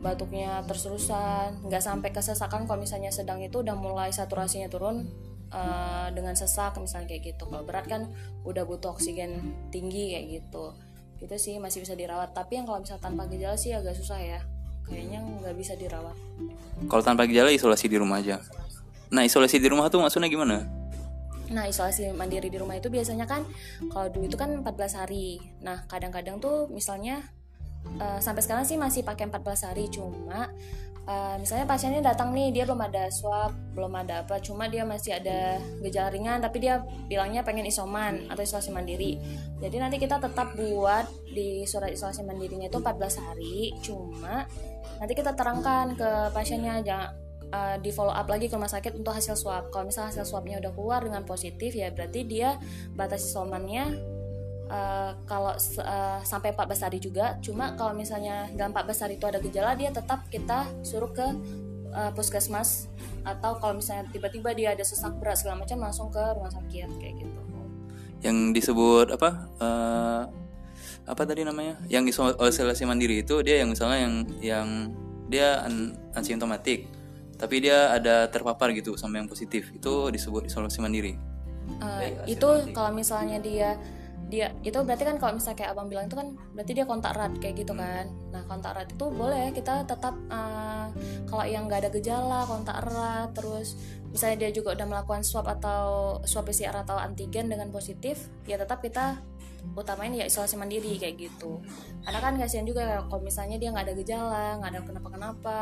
batuknya 0.00 0.62
terus-terusan 0.64 1.66
nggak 1.66 1.82
sampai 1.82 2.10
kesesakan 2.12 2.68
kalau 2.68 2.78
misalnya 2.78 3.10
sedang 3.10 3.40
itu 3.42 3.64
udah 3.64 3.74
mulai 3.74 4.12
saturasinya 4.12 4.68
turun 4.68 5.08
uh, 5.52 6.08
dengan 6.14 6.34
sesak 6.34 6.78
misalnya 6.78 7.10
kayak 7.10 7.34
gitu. 7.34 7.44
Kalau 7.46 7.64
berat 7.66 7.86
kan 7.86 8.10
udah 8.46 8.62
butuh 8.66 8.94
oksigen 8.94 9.54
tinggi 9.74 10.14
kayak 10.16 10.26
gitu. 10.42 10.74
Gitu 11.22 11.34
sih 11.36 11.54
masih 11.58 11.82
bisa 11.82 11.94
dirawat. 11.94 12.32
Tapi 12.32 12.62
yang 12.62 12.66
kalau 12.66 12.82
misalnya 12.82 13.02
tanpa 13.02 13.26
gejala 13.30 13.56
sih 13.58 13.74
agak 13.74 13.94
susah 13.94 14.18
ya. 14.18 14.40
Kayaknya 14.86 15.18
nggak 15.42 15.54
bisa 15.58 15.74
dirawat. 15.74 16.14
Kalau 16.86 17.02
tanpa 17.02 17.26
gejala 17.26 17.50
isolasi 17.50 17.90
di 17.90 17.98
rumah 17.98 18.22
aja. 18.22 18.38
Nah 19.10 19.22
isolasi 19.26 19.58
di 19.58 19.68
rumah 19.70 19.90
tuh 19.90 20.02
maksudnya 20.02 20.30
gimana? 20.30 20.66
Nah, 21.46 21.70
isolasi 21.70 22.10
mandiri 22.10 22.50
di 22.50 22.58
rumah 22.58 22.74
itu 22.74 22.90
biasanya 22.90 23.22
kan 23.22 23.46
kalau 23.90 24.10
dulu 24.10 24.26
itu 24.26 24.38
kan 24.38 24.50
14 24.50 24.98
hari. 24.98 25.38
Nah, 25.62 25.86
kadang-kadang 25.86 26.42
tuh 26.42 26.66
misalnya 26.74 27.22
uh, 28.02 28.18
sampai 28.18 28.42
sekarang 28.42 28.66
sih 28.66 28.74
masih 28.74 29.06
pakai 29.06 29.30
14 29.30 29.66
hari. 29.70 29.86
Cuma 29.86 30.50
uh, 31.06 31.34
misalnya 31.38 31.64
pasiennya 31.64 32.02
datang 32.02 32.34
nih 32.34 32.52
dia 32.52 32.64
belum 32.66 32.82
ada 32.82 33.08
swab 33.08 33.54
belum 33.72 33.94
ada 33.94 34.26
apa 34.26 34.42
cuma 34.42 34.66
dia 34.66 34.82
masih 34.82 35.16
ada 35.16 35.62
gejala 35.80 36.10
ringan 36.12 36.42
tapi 36.42 36.60
dia 36.62 36.82
bilangnya 37.06 37.46
pengen 37.46 37.66
isoman 37.66 38.26
atau 38.28 38.42
isolasi 38.42 38.74
mandiri. 38.74 39.18
Jadi 39.62 39.76
nanti 39.80 39.96
kita 39.96 40.20
tetap 40.20 40.52
buat 40.58 41.06
di 41.30 41.64
surat 41.64 41.92
isolasi 41.94 42.26
mandirinya 42.26 42.68
itu 42.68 42.78
14 42.78 43.24
hari 43.24 43.72
cuma 43.80 44.44
nanti 44.96 45.12
kita 45.12 45.32
terangkan 45.36 45.94
ke 45.94 46.10
pasiennya 46.32 46.80
jangan 46.82 47.10
uh, 47.52 47.76
di 47.78 47.90
follow 47.92 48.14
up 48.14 48.26
lagi 48.26 48.50
ke 48.50 48.54
rumah 48.56 48.70
sakit 48.70 48.96
untuk 48.96 49.14
hasil 49.14 49.38
swab. 49.38 49.70
Kalau 49.70 49.86
misalnya 49.86 50.10
hasil 50.16 50.26
swabnya 50.26 50.58
udah 50.58 50.72
keluar 50.74 51.00
dengan 51.04 51.22
positif 51.22 51.76
ya 51.76 51.92
berarti 51.92 52.26
dia 52.26 52.58
batas 52.96 53.28
isomannya 53.28 54.15
uh, 54.70 55.12
kalau 55.26 55.54
uh, 55.56 56.20
sampai 56.22 56.54
14 56.54 56.86
hari 56.86 56.98
juga 56.98 57.38
cuma 57.42 57.74
kalau 57.74 57.92
misalnya 57.94 58.50
dalam 58.54 58.74
14 58.74 59.02
hari 59.06 59.14
itu 59.18 59.26
ada 59.26 59.38
gejala 59.42 59.72
dia 59.78 59.90
tetap 59.90 60.26
kita 60.30 60.66
suruh 60.82 61.10
ke 61.10 61.26
uh, 61.96 62.10
puskesmas. 62.12 62.90
Atau 63.26 63.58
kalau 63.58 63.74
misalnya 63.74 64.06
tiba-tiba 64.12 64.54
dia 64.54 64.76
ada 64.76 64.84
sesak 64.86 65.18
berat 65.18 65.40
segala 65.40 65.66
macam 65.66 65.82
langsung 65.82 66.08
ke 66.12 66.22
rumah 66.36 66.52
sakit 66.52 66.90
kayak 67.02 67.14
gitu. 67.18 67.40
Yang 68.22 68.36
disebut 68.62 69.06
apa 69.16 69.50
uh, 69.58 70.22
apa 71.06 71.22
tadi 71.26 71.42
namanya? 71.42 71.80
Yang 71.90 72.14
isolasi 72.38 72.86
mandiri 72.86 73.26
itu 73.26 73.42
dia 73.42 73.62
yang 73.62 73.74
misalnya 73.74 73.98
yang 74.06 74.14
yang 74.38 74.68
dia 75.26 75.66
asimptomatik 76.14 76.86
tapi 77.36 77.60
dia 77.60 77.92
ada 77.92 78.30
terpapar 78.32 78.72
gitu 78.72 78.94
sama 78.94 79.18
yang 79.20 79.28
positif. 79.28 79.74
Itu 79.74 80.08
disebut 80.08 80.46
isolasi 80.46 80.78
mandiri. 80.80 81.18
Uh, 81.82 82.22
itu 82.30 82.46
kalau 82.70 82.94
misalnya 82.94 83.42
dia 83.42 83.74
dia 84.26 84.50
itu 84.66 84.74
berarti 84.82 85.06
kan 85.06 85.16
kalau 85.22 85.38
misalnya 85.38 85.58
kayak 85.62 85.70
abang 85.78 85.86
bilang 85.86 86.10
itu 86.10 86.18
kan 86.18 86.34
berarti 86.50 86.72
dia 86.74 86.84
kontak 86.84 87.14
erat 87.14 87.32
kayak 87.38 87.54
gitu 87.62 87.72
kan. 87.78 88.10
Nah 88.34 88.42
kontak 88.50 88.74
erat 88.74 88.88
itu 88.90 89.06
boleh 89.06 89.54
kita 89.54 89.86
tetap 89.86 90.14
uh, 90.30 90.90
kalau 91.30 91.44
yang 91.46 91.70
nggak 91.70 91.86
ada 91.86 91.90
gejala 91.94 92.42
kontak 92.42 92.82
erat 92.82 93.30
terus 93.38 93.78
misalnya 94.10 94.46
dia 94.46 94.50
juga 94.50 94.74
udah 94.74 94.86
melakukan 94.86 95.22
swab 95.22 95.46
atau 95.46 96.18
swab 96.26 96.50
PCR 96.50 96.74
atau 96.82 96.98
antigen 96.98 97.46
dengan 97.46 97.70
positif 97.70 98.26
ya 98.50 98.58
tetap 98.58 98.82
kita 98.82 99.22
utamain 99.74 100.14
ya 100.14 100.26
isolasi 100.26 100.58
mandiri 100.58 100.98
kayak 100.98 101.30
gitu. 101.30 101.62
Karena 102.02 102.18
kan 102.18 102.34
kasihan 102.34 102.66
juga 102.66 103.06
kalau 103.06 103.22
misalnya 103.22 103.62
dia 103.62 103.70
nggak 103.70 103.86
ada 103.86 103.94
gejala 103.94 104.46
nggak 104.58 104.70
ada 104.74 104.80
kenapa-kenapa 104.82 105.58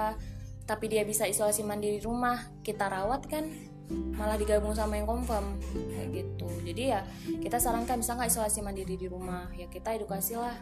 tapi 0.64 0.88
dia 0.88 1.04
bisa 1.04 1.28
isolasi 1.28 1.60
mandiri 1.60 2.00
di 2.00 2.04
rumah 2.04 2.40
kita 2.64 2.88
rawat 2.88 3.28
kan 3.28 3.73
malah 3.92 4.40
digabung 4.40 4.72
sama 4.72 4.96
yang 4.96 5.04
confirm 5.04 5.60
kayak 5.92 6.08
gitu. 6.24 6.48
Jadi 6.64 6.82
ya 6.96 7.00
kita 7.44 7.60
sarankan 7.60 8.00
bisa 8.00 8.16
nggak 8.16 8.30
isolasi 8.32 8.64
mandiri 8.64 8.96
di 8.96 9.06
rumah? 9.10 9.50
Ya 9.52 9.68
kita 9.68 9.92
edukasi 9.92 10.40
lah. 10.40 10.56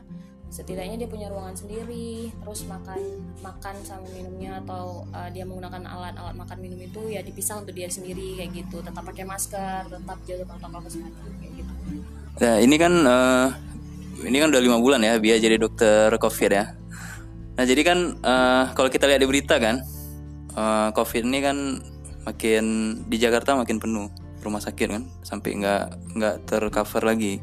Setidaknya 0.52 1.00
dia 1.00 1.09
punya 1.09 1.33
ruangan 1.33 1.57
sendiri 1.57 2.29
terus 2.45 2.69
makan 2.69 3.00
makan 3.41 3.75
sama 3.88 4.05
minumnya 4.12 4.61
atau 4.61 5.09
uh, 5.09 5.33
dia 5.33 5.49
menggunakan 5.49 5.81
alat-alat 5.81 6.37
makan 6.37 6.59
minum 6.61 6.76
itu 6.76 7.09
ya 7.09 7.25
dipisah 7.25 7.64
untuk 7.64 7.73
dia 7.73 7.88
sendiri 7.88 8.37
kayak 8.37 8.52
gitu. 8.52 8.85
Tetap 8.85 9.00
pakai 9.00 9.25
masker 9.25 9.88
tetap 9.88 10.19
jaga 10.29 10.45
protokol 10.45 10.81
kesehatan 10.85 11.31
kayak 11.41 11.52
gitu. 11.57 11.73
Nah 12.43 12.57
ini 12.61 12.76
kan 12.76 12.93
uh, 13.07 13.49
ini 14.29 14.37
kan 14.45 14.49
udah 14.52 14.61
lima 14.61 14.76
bulan 14.76 15.00
ya 15.00 15.17
biar 15.17 15.41
jadi 15.41 15.57
dokter 15.57 16.12
covid 16.21 16.50
ya. 16.52 16.64
Nah 17.57 17.64
jadi 17.64 17.81
kan 17.81 17.99
uh, 18.21 18.64
kalau 18.76 18.93
kita 18.93 19.09
lihat 19.09 19.25
di 19.25 19.29
berita 19.31 19.57
kan 19.57 19.81
uh, 20.52 20.93
covid 20.93 21.25
ini 21.25 21.38
kan 21.41 21.57
makin 22.23 22.97
di 23.07 23.17
Jakarta 23.19 23.59
makin 23.59 23.83
penuh 23.83 24.09
rumah 24.43 24.59
sakit 24.59 24.88
kan 24.91 25.05
sampai 25.23 25.55
nggak 25.59 25.85
nggak 26.19 26.37
tercover 26.47 27.02
lagi. 27.07 27.38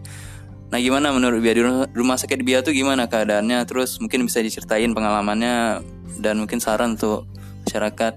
Nah 0.70 0.78
gimana 0.78 1.10
menurut 1.10 1.42
Bia 1.42 1.58
di 1.58 1.64
rumah 1.96 2.18
sakit 2.20 2.46
Bia 2.46 2.62
tuh 2.62 2.76
gimana 2.76 3.10
keadaannya? 3.10 3.66
Terus 3.66 3.98
mungkin 3.98 4.28
bisa 4.28 4.44
diceritain 4.44 4.94
pengalamannya 4.94 5.82
dan 6.22 6.38
mungkin 6.38 6.62
saran 6.62 6.94
untuk 7.00 7.26
masyarakat. 7.66 8.14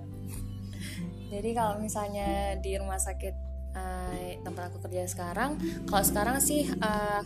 Jadi 1.33 1.51
kalau 1.57 1.81
misalnya 1.81 2.61
di 2.61 2.77
rumah 2.77 3.01
sakit 3.01 3.35
uh, 3.73 4.37
tempat 4.45 4.69
aku 4.69 4.85
kerja 4.85 5.09
sekarang, 5.09 5.57
kalau 5.89 6.05
sekarang 6.05 6.37
sih 6.45 6.69
uh, 6.69 7.25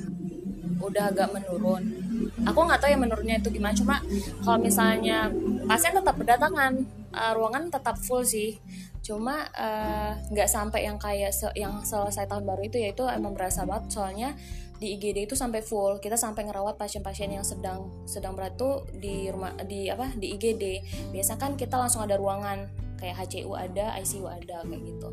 udah 0.79 1.11
agak 1.11 1.35
menurun. 1.35 1.83
Aku 2.47 2.59
nggak 2.63 2.87
tahu 2.87 2.91
ya 2.95 2.99
menurunnya 3.01 3.37
itu 3.43 3.51
gimana. 3.51 3.75
Cuma 3.75 3.99
kalau 4.47 4.63
misalnya 4.63 5.27
pasien 5.67 5.91
tetap 5.91 6.15
berdatangan, 6.15 6.87
uh, 7.11 7.33
ruangan 7.35 7.67
tetap 7.67 7.99
full 7.99 8.23
sih 8.23 8.63
cuma 9.07 9.47
eh, 9.55 10.13
nggak 10.35 10.49
uh, 10.51 10.53
sampai 10.53 10.91
yang 10.91 10.99
kayak 10.99 11.31
se 11.31 11.47
yang 11.55 11.87
selesai 11.87 12.27
tahun 12.27 12.43
baru 12.43 12.67
itu 12.67 12.83
yaitu 12.83 13.07
emang 13.07 13.39
berasa 13.39 13.63
banget. 13.63 13.95
Soalnya 13.95 14.35
di 14.83 14.99
IGD 14.99 15.31
itu 15.31 15.39
sampai 15.39 15.63
full. 15.63 16.03
Kita 16.03 16.19
sampai 16.19 16.51
ngerawat 16.51 16.75
pasien-pasien 16.75 17.31
yang 17.31 17.47
sedang 17.47 17.95
sedang 18.11 18.35
berat 18.35 18.59
tuh 18.59 18.83
di 18.91 19.31
rumah 19.31 19.55
di 19.63 19.87
apa 19.87 20.11
di 20.19 20.35
IGD 20.35 20.65
biasa 21.15 21.39
kan 21.39 21.55
kita 21.55 21.79
langsung 21.79 22.03
ada 22.03 22.19
ruangan 22.19 22.67
kayak 22.99 23.15
HCU 23.23 23.55
ada 23.55 23.95
ICU 24.03 24.27
ada 24.27 24.67
kayak 24.67 24.83
gitu. 24.83 25.09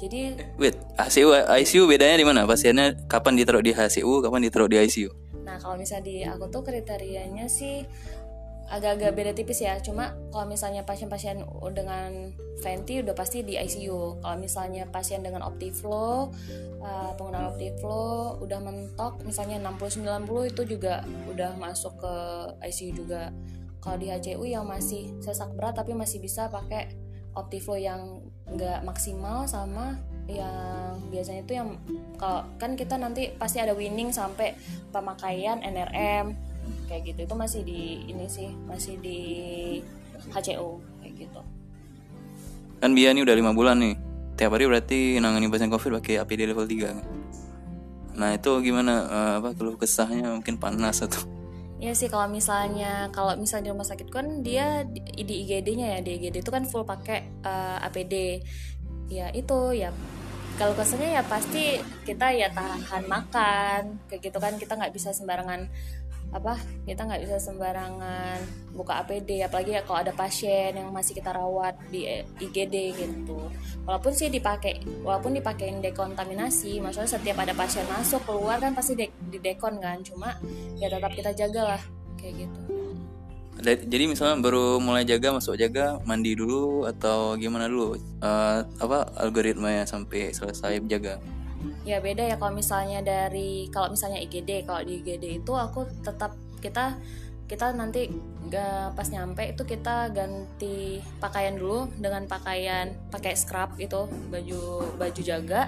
Jadi 0.00 0.20
wait 0.56 0.80
HCU 0.96 1.28
ICU 1.36 1.84
bedanya 1.84 2.16
di 2.16 2.24
mana? 2.24 2.48
Pasiennya 2.48 2.96
kapan 3.04 3.36
ditaruh 3.36 3.60
di 3.60 3.76
HCU 3.76 4.24
kapan 4.24 4.48
ditaruh 4.48 4.72
di 4.72 4.80
ICU 4.80 5.30
nah 5.50 5.58
kalau 5.58 5.74
misalnya 5.74 6.04
di 6.06 6.16
aku 6.22 6.46
tuh 6.46 6.62
kriterianya 6.62 7.50
sih 7.50 7.82
agak-agak 8.70 9.10
beda 9.12 9.32
tipis 9.34 9.66
ya. 9.66 9.76
Cuma 9.82 10.14
kalau 10.30 10.46
misalnya 10.46 10.86
pasien-pasien 10.86 11.42
dengan 11.74 12.30
venti 12.62 13.02
udah 13.02 13.16
pasti 13.16 13.42
di 13.42 13.58
ICU 13.58 14.20
kalau 14.20 14.36
misalnya 14.36 14.84
pasien 14.92 15.24
dengan 15.24 15.40
optiflow 15.42 16.28
uh, 16.84 17.10
penggunaan 17.16 17.56
optiflow 17.56 18.36
udah 18.44 18.60
mentok 18.60 19.24
misalnya 19.24 19.56
60-90 19.64 20.52
itu 20.52 20.62
juga 20.76 21.02
udah 21.26 21.58
masuk 21.58 21.98
ke 21.98 22.14
ICU 22.70 23.04
juga. 23.04 23.34
Kalau 23.80 23.96
di 23.96 24.12
HCU 24.12 24.44
yang 24.44 24.68
masih 24.68 25.08
sesak 25.24 25.56
berat 25.56 25.72
tapi 25.72 25.96
masih 25.96 26.20
bisa 26.20 26.52
pakai 26.52 26.92
optiflow 27.32 27.80
yang 27.80 28.20
nggak 28.44 28.84
maksimal 28.84 29.48
sama 29.48 29.96
yang 30.30 31.00
biasanya 31.10 31.42
itu 31.42 31.52
yang 31.58 31.74
kalau 32.20 32.46
kan 32.60 32.78
kita 32.78 32.94
nanti 32.94 33.34
pasti 33.34 33.58
ada 33.58 33.74
winning 33.74 34.14
sampai 34.14 34.54
pemakaian 34.94 35.58
NRM 35.64 36.49
kayak 36.90 37.14
gitu. 37.14 37.30
Itu 37.30 37.34
masih 37.38 37.62
di 37.62 38.10
ini 38.10 38.26
sih 38.26 38.50
masih 38.66 38.98
di 38.98 39.18
HCO 40.34 40.82
kayak 40.98 41.14
gitu. 41.14 41.40
Kan 42.82 42.90
Bia 42.98 43.14
ini 43.14 43.22
udah 43.22 43.38
lima 43.38 43.54
bulan 43.54 43.78
nih. 43.78 43.94
Tiap 44.34 44.56
hari 44.56 44.66
berarti 44.66 45.22
nangani 45.22 45.46
pasien 45.46 45.70
covid 45.70 46.02
pakai 46.02 46.18
APD 46.18 46.50
level 46.50 46.66
3 46.66 46.90
kan? 46.90 46.98
Nah 48.16 48.34
itu 48.34 48.50
gimana 48.64 49.06
uh, 49.06 49.34
apa 49.38 49.54
keluh 49.54 49.76
kesahnya 49.78 50.32
mungkin 50.34 50.56
panas 50.58 51.04
atau? 51.04 51.22
Ya 51.80 51.96
sih 51.96 52.12
kalau 52.12 52.28
misalnya 52.28 53.08
kalau 53.08 53.32
misalnya 53.40 53.68
di 53.68 53.72
rumah 53.72 53.88
sakit 53.88 54.08
kan 54.12 54.44
dia 54.44 54.84
di, 54.84 55.00
di 55.24 55.34
IGD-nya 55.44 55.96
ya. 55.96 55.98
Di 56.04 56.20
IGD 56.20 56.44
itu 56.44 56.52
kan 56.52 56.68
full 56.68 56.84
pakai 56.84 57.40
uh, 57.44 57.80
eh, 57.80 57.86
APD. 57.88 58.14
Ya 59.08 59.32
itu 59.32 59.76
ya. 59.76 59.88
Kalau 60.60 60.76
kesannya 60.76 61.16
ya 61.16 61.24
pasti 61.24 61.80
kita 62.04 62.36
ya 62.36 62.52
tahan 62.52 63.08
makan 63.08 63.96
kayak 64.12 64.20
gitu 64.20 64.36
kan. 64.36 64.60
Kita 64.60 64.76
nggak 64.76 64.92
bisa 64.92 65.16
sembarangan 65.16 65.72
apa 66.30 66.54
kita 66.86 67.10
nggak 67.10 67.26
bisa 67.26 67.36
sembarangan 67.42 68.38
buka 68.70 69.02
APD 69.02 69.42
apalagi 69.42 69.74
ya 69.74 69.82
kalau 69.82 69.98
ada 70.06 70.14
pasien 70.14 70.78
yang 70.78 70.94
masih 70.94 71.18
kita 71.18 71.34
rawat 71.34 71.74
di 71.90 72.06
IGD 72.38 72.94
gitu. 72.94 73.50
Walaupun 73.82 74.14
sih 74.14 74.30
dipakai 74.30 74.78
walaupun 75.02 75.34
dipakein 75.34 75.82
dekontaminasi 75.82 76.78
maksudnya 76.78 77.10
setiap 77.10 77.42
ada 77.42 77.50
pasien 77.50 77.82
masuk 77.90 78.22
keluar 78.22 78.62
kan 78.62 78.70
pasti 78.78 78.94
de 78.94 79.10
di 79.26 79.42
dekon 79.42 79.82
kan 79.82 79.98
cuma 80.06 80.38
ya 80.78 80.86
tetap 80.86 81.10
kita 81.10 81.34
jaga 81.34 81.74
lah 81.74 81.82
kayak 82.14 82.46
gitu. 82.46 82.60
Jadi 83.60 84.04
misalnya 84.08 84.40
baru 84.40 84.80
mulai 84.80 85.04
jaga 85.04 85.36
masuk 85.36 85.52
jaga 85.60 86.00
mandi 86.08 86.32
dulu 86.32 86.88
atau 86.88 87.36
gimana 87.36 87.68
dulu? 87.68 87.92
Uh, 88.24 88.64
apa 88.80 89.04
algoritmanya 89.20 89.84
sampai 89.84 90.32
selesai 90.32 90.80
jaga 90.88 91.20
ya 91.84 92.00
beda 92.00 92.24
ya 92.24 92.36
kalau 92.40 92.56
misalnya 92.56 93.04
dari 93.04 93.68
kalau 93.68 93.92
misalnya 93.92 94.20
IGD 94.20 94.64
kalau 94.64 94.80
di 94.84 95.00
IGD 95.04 95.44
itu 95.44 95.52
aku 95.52 95.84
tetap 96.00 96.32
kita 96.60 96.96
kita 97.50 97.74
nanti 97.74 98.06
gak, 98.46 98.94
pas 98.94 99.10
nyampe 99.10 99.42
itu 99.42 99.66
kita 99.66 100.14
ganti 100.14 101.02
pakaian 101.18 101.58
dulu 101.58 101.90
dengan 101.98 102.22
pakaian 102.30 102.94
pakai 103.10 103.34
scrub 103.34 103.74
itu 103.82 104.06
baju 104.30 104.94
baju 104.94 105.20
jaga. 105.20 105.66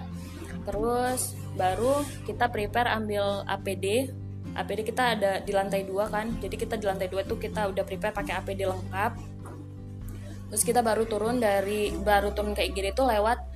Terus 0.63 1.35
baru 1.59 2.07
kita 2.23 2.55
prepare 2.55 2.87
ambil 2.95 3.43
APD 3.51 4.15
APD 4.53 4.95
kita 4.95 5.19
ada 5.19 5.33
di 5.43 5.51
lantai 5.51 5.83
dua 5.83 6.07
kan. 6.07 6.39
Jadi 6.39 6.55
kita 6.55 6.79
di 6.79 6.87
lantai 6.87 7.11
dua 7.11 7.27
tuh 7.27 7.43
kita 7.43 7.67
udah 7.67 7.83
prepare 7.83 8.15
pakai 8.15 8.39
APD 8.39 8.63
lengkap. 8.63 9.13
Terus 10.55 10.63
kita 10.63 10.85
baru 10.85 11.09
turun 11.09 11.41
dari 11.43 11.91
baru 11.97 12.31
turun 12.31 12.55
ke 12.55 12.63
IGD 12.69 12.95
itu 12.95 13.03
lewat 13.03 13.52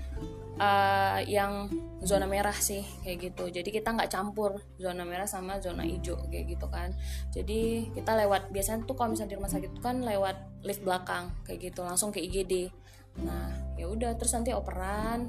uh, 0.56 1.20
yang 1.24 1.68
zona 2.04 2.28
merah 2.28 2.54
sih 2.54 2.84
kayak 3.04 3.32
gitu. 3.32 3.48
Jadi 3.48 3.68
kita 3.72 3.94
nggak 3.94 4.10
campur 4.12 4.60
zona 4.76 5.04
merah 5.06 5.28
sama 5.28 5.60
zona 5.62 5.84
hijau 5.84 6.16
kayak 6.28 6.56
gitu 6.56 6.66
kan. 6.68 6.92
Jadi 7.32 7.90
kita 7.94 8.12
lewat 8.26 8.52
biasanya 8.52 8.84
tuh 8.84 8.96
kalau 8.98 9.14
misalnya 9.14 9.34
di 9.34 9.38
rumah 9.38 9.52
sakit 9.52 9.72
kan 9.80 10.02
lewat 10.02 10.36
lift 10.66 10.82
belakang 10.82 11.30
kayak 11.46 11.70
gitu 11.70 11.86
langsung 11.86 12.10
ke 12.10 12.18
IGD 12.18 12.68
nah 13.16 13.48
ya 13.80 13.88
udah 13.88 14.12
terus 14.20 14.36
nanti 14.36 14.52
operan 14.52 15.24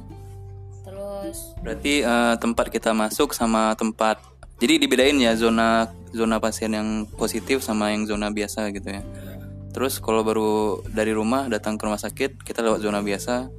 terus 0.84 1.55
berarti 1.63 2.03
uh, 2.03 2.36
tempat 2.36 2.67
kita 2.67 2.91
masuk 2.91 3.31
sama 3.31 3.72
tempat 3.79 4.19
jadi 4.57 4.81
dibedain 4.81 5.15
ya 5.22 5.38
zona 5.38 5.88
zona 6.12 6.41
pasien 6.41 6.74
yang 6.74 7.05
positif 7.05 7.62
sama 7.62 7.93
yang 7.93 8.10
zona 8.10 8.34
biasa 8.34 8.74
gitu 8.74 8.89
ya. 8.89 9.05
Terus 9.69 10.01
kalau 10.01 10.25
baru 10.25 10.81
dari 10.89 11.13
rumah 11.13 11.46
datang 11.46 11.77
ke 11.77 11.86
rumah 11.86 12.01
sakit 12.01 12.41
kita 12.41 12.65
lewat 12.65 12.81
zona 12.81 13.05
biasa 13.05 13.53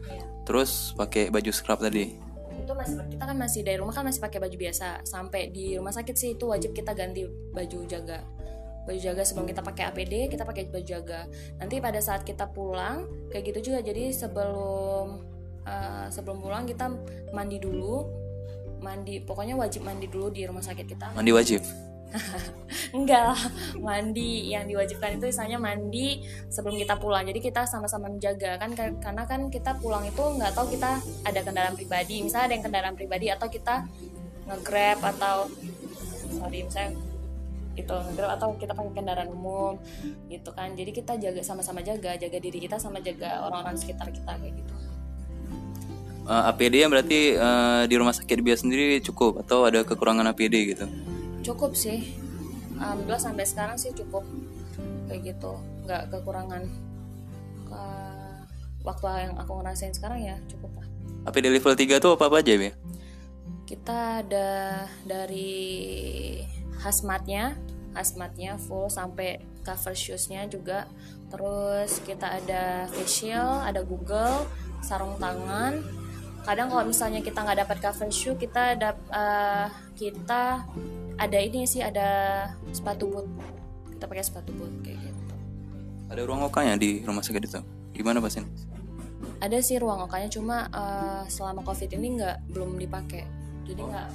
terus 0.49 0.97
pakai 0.97 1.28
baju 1.28 1.52
scrub 1.52 1.76
tadi? 1.76 2.17
Itu 2.57 2.73
masih 2.73 3.05
kita 3.12 3.25
kan 3.28 3.37
masih 3.37 3.61
dari 3.61 3.76
rumah 3.76 3.93
kan 3.93 4.09
masih 4.09 4.25
pakai 4.25 4.40
baju 4.40 4.57
biasa. 4.57 5.05
Sampai 5.05 5.52
di 5.52 5.76
rumah 5.76 5.93
sakit 5.93 6.17
sih 6.17 6.31
itu 6.40 6.49
wajib 6.49 6.73
kita 6.73 6.97
ganti 6.97 7.28
baju 7.28 7.85
jaga. 7.85 8.25
Baju 8.88 8.97
jaga 8.97 9.21
sebelum 9.28 9.45
kita 9.45 9.61
pakai 9.61 9.93
APD 9.93 10.33
kita 10.33 10.49
pakai 10.49 10.73
baju 10.73 10.88
jaga. 10.88 11.28
Nanti 11.61 11.85
pada 11.85 12.00
saat 12.00 12.25
kita 12.25 12.49
pulang 12.49 13.05
kayak 13.28 13.52
gitu 13.52 13.73
juga. 13.73 13.85
Jadi 13.85 14.09
sebelum 14.17 15.21
uh, 15.69 16.07
sebelum 16.09 16.40
pulang 16.40 16.64
kita 16.64 16.88
mandi 17.37 17.61
dulu. 17.61 18.09
Mandi 18.78 19.21
pokoknya 19.21 19.59
wajib 19.59 19.83
mandi 19.85 20.07
dulu 20.09 20.33
di 20.33 20.49
rumah 20.49 20.64
sakit 20.64 20.87
kita. 20.88 21.07
Mandi 21.12 21.35
wajib 21.35 21.61
enggak 22.96 23.36
mandi. 23.78 24.52
Yang 24.52 24.64
diwajibkan 24.74 25.20
itu 25.20 25.24
misalnya 25.30 25.58
mandi 25.60 26.24
sebelum 26.48 26.76
kita 26.80 26.96
pulang. 26.96 27.24
Jadi 27.28 27.40
kita 27.40 27.68
sama-sama 27.68 28.08
menjaga 28.08 28.56
kan 28.60 28.72
karena 28.76 29.22
kan 29.28 29.40
kita 29.52 29.76
pulang 29.78 30.04
itu 30.08 30.20
nggak 30.20 30.52
tahu 30.56 30.72
kita 30.72 31.00
ada 31.24 31.40
kendaraan 31.44 31.76
pribadi. 31.76 32.24
Misalnya 32.24 32.46
ada 32.52 32.54
yang 32.56 32.64
kendaraan 32.64 32.96
pribadi 32.96 33.26
atau 33.28 33.46
kita 33.48 33.84
ngegrab 34.48 34.98
atau 35.04 35.52
sorry 36.32 36.64
misalnya 36.64 36.96
itu 37.78 37.94
ngegrab 37.94 38.30
atau 38.40 38.48
kita 38.58 38.72
pakai 38.74 38.92
kendaraan 38.96 39.30
umum 39.30 39.76
gitu 40.32 40.50
kan. 40.56 40.72
Jadi 40.72 40.90
kita 40.90 41.12
jaga 41.20 41.40
sama-sama 41.44 41.84
jaga 41.84 42.16
jaga 42.16 42.38
diri 42.40 42.58
kita 42.58 42.80
sama 42.80 42.98
jaga 43.04 43.44
orang-orang 43.44 43.76
sekitar 43.76 44.08
kita 44.10 44.32
kayak 44.40 44.54
gitu. 44.56 44.74
Uh, 46.28 46.44
eh, 46.44 46.50
APD 46.52 46.84
yang 46.84 46.92
berarti 46.92 47.40
uh, 47.40 47.88
di 47.88 47.94
rumah 47.96 48.12
sakit 48.12 48.44
biasa 48.44 48.68
sendiri 48.68 49.00
cukup 49.00 49.40
atau 49.40 49.64
ada 49.64 49.80
kekurangan 49.80 50.28
APD 50.28 50.76
gitu 50.76 50.84
cukup 51.45 51.75
sih. 51.75 52.16
Alhamdulillah 52.78 53.23
sampai 53.23 53.45
sekarang 53.47 53.76
sih 53.76 53.90
cukup 53.95 54.23
kayak 55.11 55.35
gitu. 55.35 55.52
Nggak 55.87 56.12
kekurangan 56.14 56.62
ke 57.66 57.83
waktu 58.87 59.07
yang 59.28 59.35
aku 59.37 59.52
ngerasain 59.61 59.95
sekarang 59.95 60.23
ya 60.23 60.37
cukup 60.47 60.71
lah. 60.78 60.87
Tapi 61.28 61.38
di 61.45 61.49
level 61.50 61.75
3 61.75 61.99
tuh 62.00 62.14
apa-apa 62.16 62.40
aja 62.40 62.54
ya? 62.57 62.73
kita 63.68 64.25
ada 64.25 64.88
dari 65.04 65.61
hazmatnya 66.80 67.52
hazmatnya 67.92 68.57
full 68.57 68.88
sampai 68.88 69.45
cover 69.61 69.92
shoesnya 69.92 70.49
juga. 70.49 70.88
Terus 71.28 72.00
kita 72.09 72.40
ada 72.40 72.88
facial 72.88 73.61
ada 73.61 73.85
google 73.85 74.49
sarung 74.80 75.21
tangan. 75.21 75.85
Kadang 76.49 76.73
kalau 76.73 76.88
misalnya 76.88 77.21
kita 77.21 77.45
nggak 77.45 77.68
dapat 77.68 77.78
cover 77.85 78.09
shoe 78.09 78.40
kita 78.40 78.73
ada 78.73 78.97
eh, 78.97 79.66
kita 80.00 80.64
ada 81.18 81.38
ini 81.38 81.64
sih 81.64 81.80
ada 81.80 82.06
sepatu 82.70 83.06
boot 83.06 83.26
kita 83.90 84.06
pakai 84.06 84.22
sepatu 84.22 84.50
boot 84.52 84.70
kayak 84.80 84.98
gitu 85.00 85.22
Ada 86.08 86.25
ruang 86.25 86.40
okanya 86.42 86.75
di 86.75 87.02
rumah 87.02 87.20
sakit 87.20 87.42
itu? 87.42 87.60
Gimana 87.92 88.18
pasien? 88.18 88.46
ada 89.38 89.58
sih 89.58 89.76
ruang 89.76 90.02
okanya 90.02 90.26
cuma 90.28 90.66
eh, 90.68 91.22
selama 91.28 91.62
covid 91.62 91.90
ini 91.92 92.16
nggak 92.16 92.37
belum 92.48 92.75
dipakai 92.76 93.22
jadi 93.64 93.82
nggak 93.84 94.08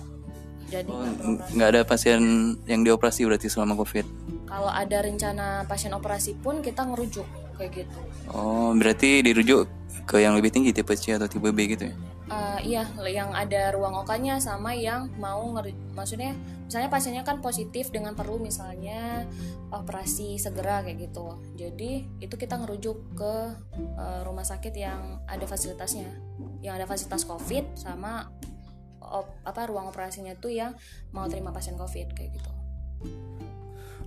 jadi 0.65 0.89
Oh, 0.89 0.99
nggak 0.99 1.15
n- 1.21 1.39
nggak 1.53 1.69
ada 1.69 1.81
pasien 1.83 2.21
yang 2.65 2.81
dioperasi 2.81 3.23
berarti 3.23 3.47
selama 3.47 3.75
covid? 3.77 4.03
kalau 4.43 4.67
ada 4.67 4.99
rencana 4.99 5.45
pasien 5.63 5.91
operasi 5.91 6.35
pun 6.35 6.59
kita 6.59 6.83
ngerujuk 6.83 7.23
kayak 7.53 7.71
gitu 7.77 7.99
Oh, 8.27 8.71
berarti 8.73 9.21
dirujuk 9.21 9.67
ke 10.03 10.19
yang 10.19 10.33
lebih 10.35 10.49
tinggi 10.51 10.73
tipe 10.75 10.93
C 10.97 11.15
atau 11.15 11.29
tipe 11.29 11.49
B 11.53 11.59
gitu 11.69 11.89
ya? 11.89 11.95
Eh, 12.33 12.59
iya 12.73 12.83
yang 13.05 13.35
ada 13.35 13.75
ruang 13.75 13.93
okanya 14.01 14.39
sama 14.39 14.73
yang 14.73 15.11
mau 15.19 15.43
ngeru- 15.53 15.93
maksudnya 15.93 16.33
misalnya 16.65 16.89
pasiennya 16.89 17.23
kan 17.27 17.43
positif 17.43 17.91
dengan 17.93 18.15
perlu 18.17 18.39
misalnya 18.41 19.27
operasi 19.69 20.39
segera 20.41 20.81
kayak 20.81 21.11
gitu 21.11 21.37
jadi 21.53 22.07
itu 22.23 22.33
kita 22.33 22.57
ngerujuk 22.57 23.13
ke 23.13 23.33
eh, 23.77 24.21
rumah 24.25 24.47
sakit 24.47 24.73
yang 24.73 25.21
ada 25.29 25.45
fasilitasnya 25.45 26.09
yang 26.63 26.79
ada 26.79 26.87
fasilitas 26.89 27.27
covid 27.27 27.69
sama 27.75 28.31
op- 29.03 29.37
apa 29.45 29.69
ruang 29.69 29.91
operasinya 29.91 30.33
tuh 30.39 30.55
yang 30.55 30.73
mau 31.11 31.27
terima 31.29 31.51
pasien 31.53 31.77
covid 31.77 32.17
kayak 32.17 32.33
gitu 32.39 32.51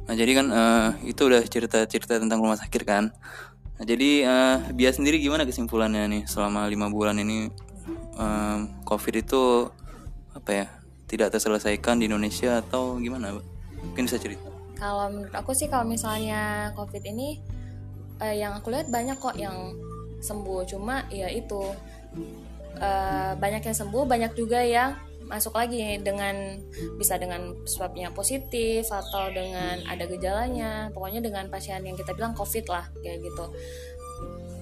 Nah 0.07 0.15
jadi 0.15 0.33
kan 0.39 0.47
eh, 0.55 0.91
itu 1.11 1.19
udah 1.27 1.43
cerita-cerita 1.43 2.23
tentang 2.23 2.39
rumah 2.39 2.55
sakit 2.55 2.83
kan. 2.87 3.11
Nah 3.77 3.85
jadi 3.85 4.11
eh, 4.25 4.57
Bia 4.73 4.91
sendiri 4.93 5.21
gimana 5.21 5.45
kesimpulannya 5.45 6.09
nih 6.09 6.23
selama 6.25 6.65
lima 6.69 6.89
bulan 6.89 7.21
ini 7.21 7.53
eh, 8.17 8.59
COVID 8.89 9.15
itu 9.21 9.69
apa 10.33 10.51
ya 10.53 10.67
tidak 11.07 11.33
terselesaikan 11.33 12.03
di 12.03 12.11
Indonesia 12.11 12.61
atau 12.61 12.99
gimana? 12.99 13.37
Mungkin 13.83 14.11
bisa 14.11 14.19
cerita. 14.19 14.49
Kalau 14.77 15.09
menurut 15.09 15.33
aku 15.33 15.57
sih 15.57 15.71
kalau 15.71 15.89
misalnya 15.89 16.73
COVID 16.77 17.03
ini 17.07 17.41
eh, 18.21 18.41
yang 18.41 18.57
aku 18.57 18.73
lihat 18.73 18.89
banyak 18.89 19.17
kok 19.17 19.37
yang 19.39 19.73
sembuh, 20.21 20.65
cuma 20.69 21.05
ya 21.13 21.29
itu 21.29 21.63
eh, 22.81 23.33
banyak 23.37 23.63
yang 23.65 23.77
sembuh, 23.77 24.05
banyak 24.05 24.33
juga 24.37 24.61
yang 24.65 24.97
masuk 25.27 25.59
lagi 25.59 25.99
dengan 26.03 26.63
bisa 26.97 27.19
dengan 27.19 27.55
swabnya 27.67 28.15
positif 28.15 28.87
atau 28.87 29.31
dengan 29.35 29.83
ada 29.87 30.07
gejalanya, 30.07 30.89
pokoknya 30.95 31.21
dengan 31.23 31.51
pasien 31.51 31.83
yang 31.83 31.99
kita 31.99 32.15
bilang 32.15 32.33
COVID 32.35 32.67
lah 32.71 32.87
kayak 33.03 33.23
gitu. 33.23 33.47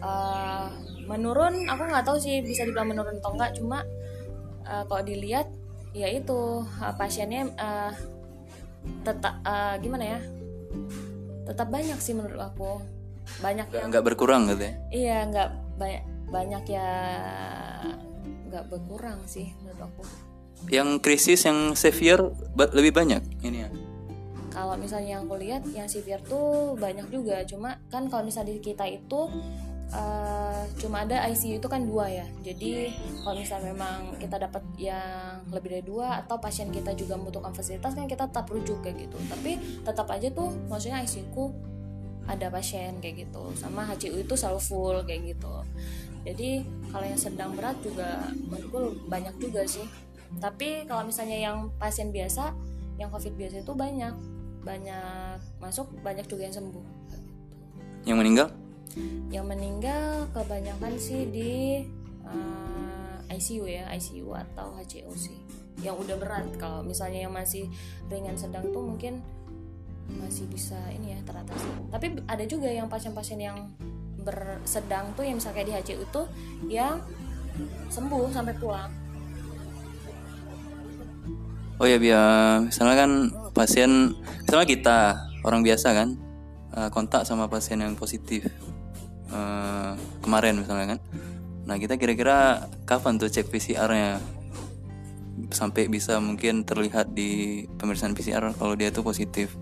Eh, 0.05 0.67
menurun, 1.09 1.69
aku 1.69 1.83
nggak 1.85 2.05
tahu 2.05 2.17
sih 2.21 2.41
bisa 2.41 2.65
dibilang 2.65 2.93
menurun 2.93 3.21
atau 3.21 3.33
enggak, 3.37 3.57
cuma 3.57 3.85
eh, 4.65 4.85
kalau 4.89 5.03
dilihat 5.05 5.49
ya 5.95 6.11
itu 6.11 6.65
eh, 6.83 6.95
pasiennya 6.99 7.43
eh, 7.55 7.93
tetap 9.07 9.41
eh, 9.45 9.75
gimana 9.81 10.05
ya 10.17 10.21
tetap 11.45 11.69
banyak 11.71 11.97
sih 12.01 12.17
menurut 12.17 12.41
aku 12.41 12.81
banyak 13.41 13.69
Nggak, 13.69 13.81
yang 13.81 13.89
nggak 13.93 14.05
berkurang 14.05 14.43
gitu 14.53 14.65
ya? 14.65 14.75
iya 14.93 15.19
nggak 15.29 15.49
banyak 15.79 16.05
banyak 16.29 16.65
ya 16.67 16.91
nggak 18.51 18.65
berkurang 18.69 19.23
sih 19.25 19.53
menurut 19.63 19.81
aku 19.87 20.03
Yang 20.69 20.89
krisis 21.05 21.45
yang 21.45 21.77
severe 21.77 22.33
lebih 22.57 22.93
banyak 22.97 23.23
ini 23.45 23.69
ya. 23.69 23.71
kalau 24.55 24.79
misalnya 24.79 25.19
yang 25.19 25.27
aku 25.27 25.35
lihat 25.43 25.67
yang 25.75 25.91
severe 25.91 26.23
tuh 26.31 26.79
banyak 26.79 27.11
juga. 27.11 27.43
Cuma 27.43 27.75
kan 27.91 28.07
kalau 28.07 28.23
misalnya 28.23 28.55
di 28.55 28.63
kita 28.63 28.87
itu 28.87 29.27
eh, 29.91 30.63
cuma 30.79 31.03
ada 31.03 31.27
ICU 31.27 31.59
itu 31.59 31.67
kan 31.67 31.83
dua 31.83 32.07
ya. 32.07 32.27
Jadi 32.47 32.95
kalau 33.27 33.35
misalnya 33.35 33.75
memang 33.75 34.15
kita 34.23 34.39
dapat 34.39 34.63
yang 34.79 35.43
lebih 35.51 35.75
dari 35.75 35.85
dua 35.85 36.23
atau 36.23 36.39
pasien 36.39 36.71
kita 36.71 36.95
juga 36.95 37.19
membutuhkan 37.19 37.51
fasilitas 37.51 37.99
kan 37.99 38.07
kita 38.07 38.31
tetap 38.31 38.47
rujuk 38.47 38.79
kayak 38.79 39.11
gitu. 39.11 39.19
Tapi 39.27 39.59
tetap 39.83 40.07
aja 40.15 40.31
tuh 40.31 40.55
maksudnya 40.71 41.03
ICU 41.03 41.27
ku 41.35 41.51
ada 42.25 42.49
pasien 42.49 43.03
kayak 43.03 43.29
gitu. 43.29 43.43
Sama 43.59 43.85
HCU 43.85 44.17
itu 44.17 44.35
selalu 44.39 44.61
full 44.61 44.97
kayak 45.05 45.37
gitu. 45.37 45.55
Jadi 46.25 46.65
kalau 46.89 47.05
yang 47.05 47.21
sedang 47.21 47.53
berat 47.53 47.77
juga 47.85 48.33
menurutku 48.33 48.97
banyak 49.13 49.37
juga 49.37 49.69
sih 49.69 49.85
tapi 50.43 50.89
kalau 50.89 51.07
misalnya 51.07 51.39
yang 51.39 51.71
pasien 51.79 52.11
biasa 52.11 52.55
yang 52.99 53.11
covid 53.11 53.35
biasa 53.35 53.63
itu 53.63 53.73
banyak. 53.75 54.15
Banyak 54.65 55.61
masuk 55.61 55.93
banyak 56.01 56.25
juga 56.25 56.49
yang 56.49 56.57
sembuh. 56.57 56.87
Yang 58.05 58.19
meninggal? 58.21 58.49
yang 59.35 59.51
meninggal 59.51 60.31
kebanyakan 60.31 60.95
sih 61.03 61.27
di 61.27 61.83
uh, 62.23 63.35
ICU 63.35 63.67
ya 63.67 63.91
ICU 63.91 64.31
atau 64.31 64.79
sih. 65.19 65.35
Yang 65.83 66.07
udah 66.07 66.17
berat. 66.23 66.47
Kalau 66.63 66.87
misalnya 66.87 67.27
yang 67.27 67.35
masih 67.35 67.67
ringan 68.07 68.39
sedang 68.39 68.63
tuh 68.71 68.87
mungkin 68.87 69.19
masih 70.05 70.45
bisa 70.53 70.77
ini 70.93 71.17
ya 71.17 71.19
teratasi 71.25 71.65
tapi 71.89 72.21
ada 72.29 72.45
juga 72.45 72.69
yang 72.69 72.93
pasien-pasien 72.93 73.41
yang 73.41 73.73
bersedang 74.21 75.17
tuh 75.17 75.25
yang 75.25 75.41
misalnya 75.41 75.65
di 75.65 75.73
HCU 75.73 76.05
itu 76.05 76.23
yang 76.69 77.01
sembuh 77.89 78.29
sampai 78.29 78.53
pulang 78.61 78.93
Oh 81.83 81.87
ya 81.91 81.99
biar 81.99 82.71
misalnya 82.71 82.97
kan 83.03 83.11
pasien 83.51 84.15
misalnya 84.47 84.69
kita 84.69 84.99
orang 85.43 85.67
biasa 85.67 85.89
kan 85.91 86.09
eh, 86.79 86.89
kontak 86.95 87.27
sama 87.27 87.51
pasien 87.51 87.83
yang 87.83 87.99
positif 87.99 88.47
eh, 89.35 89.93
kemarin 90.23 90.63
misalnya 90.63 90.97
kan. 90.97 91.01
Nah 91.67 91.77
kita 91.81 91.99
kira-kira 91.99 92.71
kapan 92.87 93.19
tuh 93.19 93.27
cek 93.27 93.51
PCR-nya 93.51 94.23
sampai 95.51 95.91
bisa 95.91 96.23
mungkin 96.23 96.63
terlihat 96.63 97.11
di 97.11 97.65
pemeriksaan 97.75 98.15
PCR 98.15 98.55
kalau 98.55 98.79
dia 98.79 98.95
tuh 98.95 99.03
positif. 99.03 99.59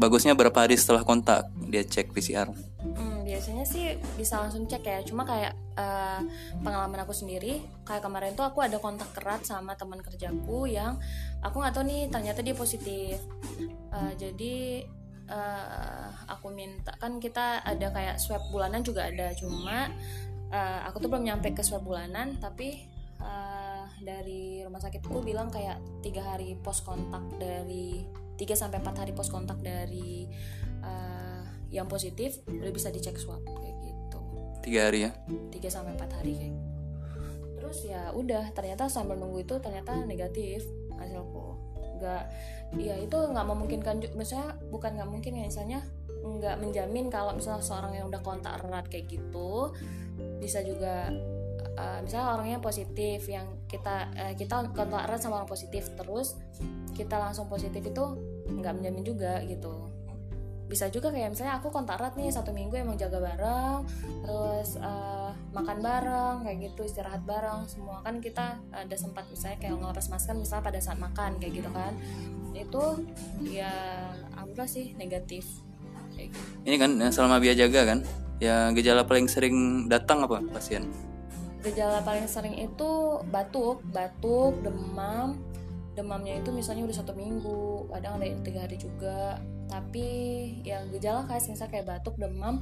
Bagusnya 0.00 0.34
berapa 0.34 0.56
hari 0.56 0.74
setelah 0.74 1.04
kontak 1.04 1.52
dia 1.68 1.84
cek 1.84 2.16
PCR? 2.16 2.48
Biasanya 3.34 3.66
sih 3.66 3.98
bisa 4.14 4.38
langsung 4.38 4.70
cek 4.70 4.86
ya. 4.86 5.02
Cuma 5.02 5.26
kayak 5.26 5.58
eh, 5.74 6.20
pengalaman 6.62 7.02
aku 7.02 7.10
sendiri, 7.10 7.58
kayak 7.82 8.06
kemarin 8.06 8.38
tuh 8.38 8.46
aku 8.46 8.62
ada 8.62 8.78
kontak 8.78 9.10
erat 9.18 9.42
sama 9.42 9.74
teman 9.74 9.98
kerjaku 9.98 10.70
yang 10.70 11.02
aku 11.42 11.58
nggak 11.58 11.74
tahu 11.74 11.82
nih 11.82 12.06
ternyata 12.14 12.46
dia 12.46 12.54
positif. 12.54 13.18
Eh, 13.90 14.12
jadi 14.14 14.86
eh, 15.26 16.06
aku 16.30 16.54
minta 16.54 16.94
kan 16.94 17.18
kita 17.18 17.66
ada 17.66 17.90
kayak 17.90 18.22
swab 18.22 18.46
bulanan 18.54 18.86
juga 18.86 19.10
ada. 19.10 19.34
Cuma 19.34 19.90
eh, 20.54 20.80
aku 20.86 21.02
tuh 21.02 21.10
belum 21.10 21.26
nyampe 21.26 21.50
ke 21.50 21.66
swab 21.66 21.82
bulanan, 21.82 22.38
tapi 22.38 22.86
eh, 23.18 23.84
dari 23.98 24.62
rumah 24.62 24.78
sakitku 24.78 25.26
bilang 25.26 25.50
kayak 25.50 25.82
tiga 26.06 26.22
hari 26.22 26.54
pos 26.62 26.86
kontak 26.86 27.26
dari 27.42 28.06
3 28.34 28.50
sampai 28.54 28.82
4 28.82 29.02
hari 29.02 29.12
pos 29.14 29.30
kontak 29.30 29.58
dari 29.62 30.26
eh, 30.82 31.43
yang 31.74 31.90
positif 31.90 32.38
udah 32.46 32.70
bisa 32.70 32.94
dicek 32.94 33.18
swab 33.18 33.42
kayak 33.42 33.74
gitu 33.82 34.20
Tiga 34.62 34.88
hari 34.88 35.10
ya? 35.10 35.12
3 35.50 35.58
sampai 35.66 35.92
4 35.98 36.16
hari 36.22 36.32
kayak 36.38 36.52
gitu. 36.54 36.70
terus 37.58 37.78
ya 37.84 38.14
udah 38.14 38.54
ternyata 38.54 38.86
sambil 38.86 39.18
nunggu 39.18 39.42
itu 39.42 39.58
ternyata 39.58 40.06
negatif 40.06 40.62
hasilku 40.94 41.58
nggak 41.98 42.22
ya 42.78 42.94
itu 42.98 43.16
nggak 43.16 43.46
memungkinkan 43.46 43.96
misalnya 44.14 44.54
bukan 44.70 44.98
nggak 44.98 45.10
mungkin 45.10 45.32
ya 45.38 45.44
misalnya 45.46 45.80
nggak 46.24 46.56
menjamin 46.60 47.06
kalau 47.12 47.36
misalnya 47.36 47.60
seorang 47.60 47.92
yang 47.96 48.06
udah 48.08 48.20
kontak 48.24 48.56
erat 48.64 48.86
kayak 48.88 49.06
gitu 49.12 49.72
bisa 50.40 50.64
juga 50.64 51.12
eh, 51.76 51.98
misalnya 52.02 52.28
orangnya 52.36 52.58
positif 52.60 53.28
yang 53.28 53.46
kita 53.68 54.10
eh, 54.16 54.32
kita 54.34 54.72
kontak 54.72 55.04
erat 55.06 55.20
sama 55.20 55.42
orang 55.42 55.50
positif 55.50 55.92
terus 55.94 56.36
kita 56.94 57.18
langsung 57.18 57.46
positif 57.50 57.80
itu 57.82 58.04
nggak 58.48 58.74
menjamin 58.80 59.04
juga 59.04 59.40
gitu 59.44 59.93
bisa 60.74 60.90
juga 60.90 61.14
kayak 61.14 61.30
misalnya 61.30 61.62
aku 61.62 61.70
kontak 61.70 62.02
erat 62.02 62.18
nih 62.18 62.34
satu 62.34 62.50
minggu 62.50 62.74
emang 62.74 62.98
jaga 62.98 63.22
bareng 63.22 63.86
terus 64.26 64.74
eh, 64.82 65.30
makan 65.54 65.78
bareng 65.78 66.36
kayak 66.42 66.58
gitu 66.66 66.82
istirahat 66.82 67.22
bareng 67.22 67.62
semua 67.70 68.02
kan 68.02 68.18
kita 68.18 68.58
ada 68.74 68.96
sempat 68.98 69.22
misalnya 69.30 69.62
kayak 69.62 69.78
ngelepas 69.78 70.06
masker 70.10 70.34
misalnya 70.34 70.64
pada 70.66 70.80
saat 70.82 70.98
makan 70.98 71.38
kayak 71.38 71.62
gitu 71.62 71.70
kan 71.70 71.94
itu 72.54 72.84
ya 73.46 73.70
alhamdulillah 74.34 74.70
sih 74.70 74.98
negatif 74.98 75.46
kayak 76.14 76.34
gitu. 76.34 76.46
Ini 76.66 76.76
kan 76.78 76.90
eh, 76.98 77.10
selama 77.14 77.38
biaya 77.38 77.66
jaga 77.66 77.94
kan? 77.94 77.98
Ya 78.42 78.70
gejala 78.74 79.06
paling 79.06 79.30
sering 79.30 79.86
datang 79.86 80.26
apa 80.26 80.42
pasien? 80.50 80.90
gejala 81.64 82.04
paling 82.04 82.28
sering 82.28 82.60
itu 82.60 83.24
batuk 83.32 83.80
batuk 83.88 84.52
demam 84.60 85.40
demamnya 85.94 86.42
itu 86.42 86.50
misalnya 86.50 86.84
udah 86.86 86.96
satu 86.98 87.14
minggu 87.14 87.88
kadang 87.90 88.18
ada 88.18 88.26
yang 88.26 88.42
tiga 88.42 88.66
hari 88.66 88.76
juga. 88.78 89.38
Tapi 89.70 90.08
yang 90.62 90.92
gejala 90.92 91.24
khas 91.24 91.48
misalnya 91.48 91.72
kayak 91.80 91.86
batuk 91.88 92.14
demam 92.20 92.60